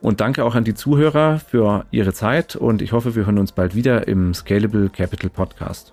Und 0.00 0.20
danke 0.20 0.44
auch 0.44 0.54
an 0.54 0.64
die 0.64 0.74
Zuhörer 0.74 1.40
für 1.40 1.84
ihre 1.90 2.12
Zeit 2.12 2.54
und 2.54 2.82
ich 2.82 2.92
hoffe, 2.92 3.16
wir 3.16 3.26
hören 3.26 3.38
uns 3.38 3.52
bald 3.52 3.74
wieder 3.74 4.06
im 4.06 4.32
Scalable 4.32 4.90
Capital 4.90 5.30
Podcast. 5.30 5.92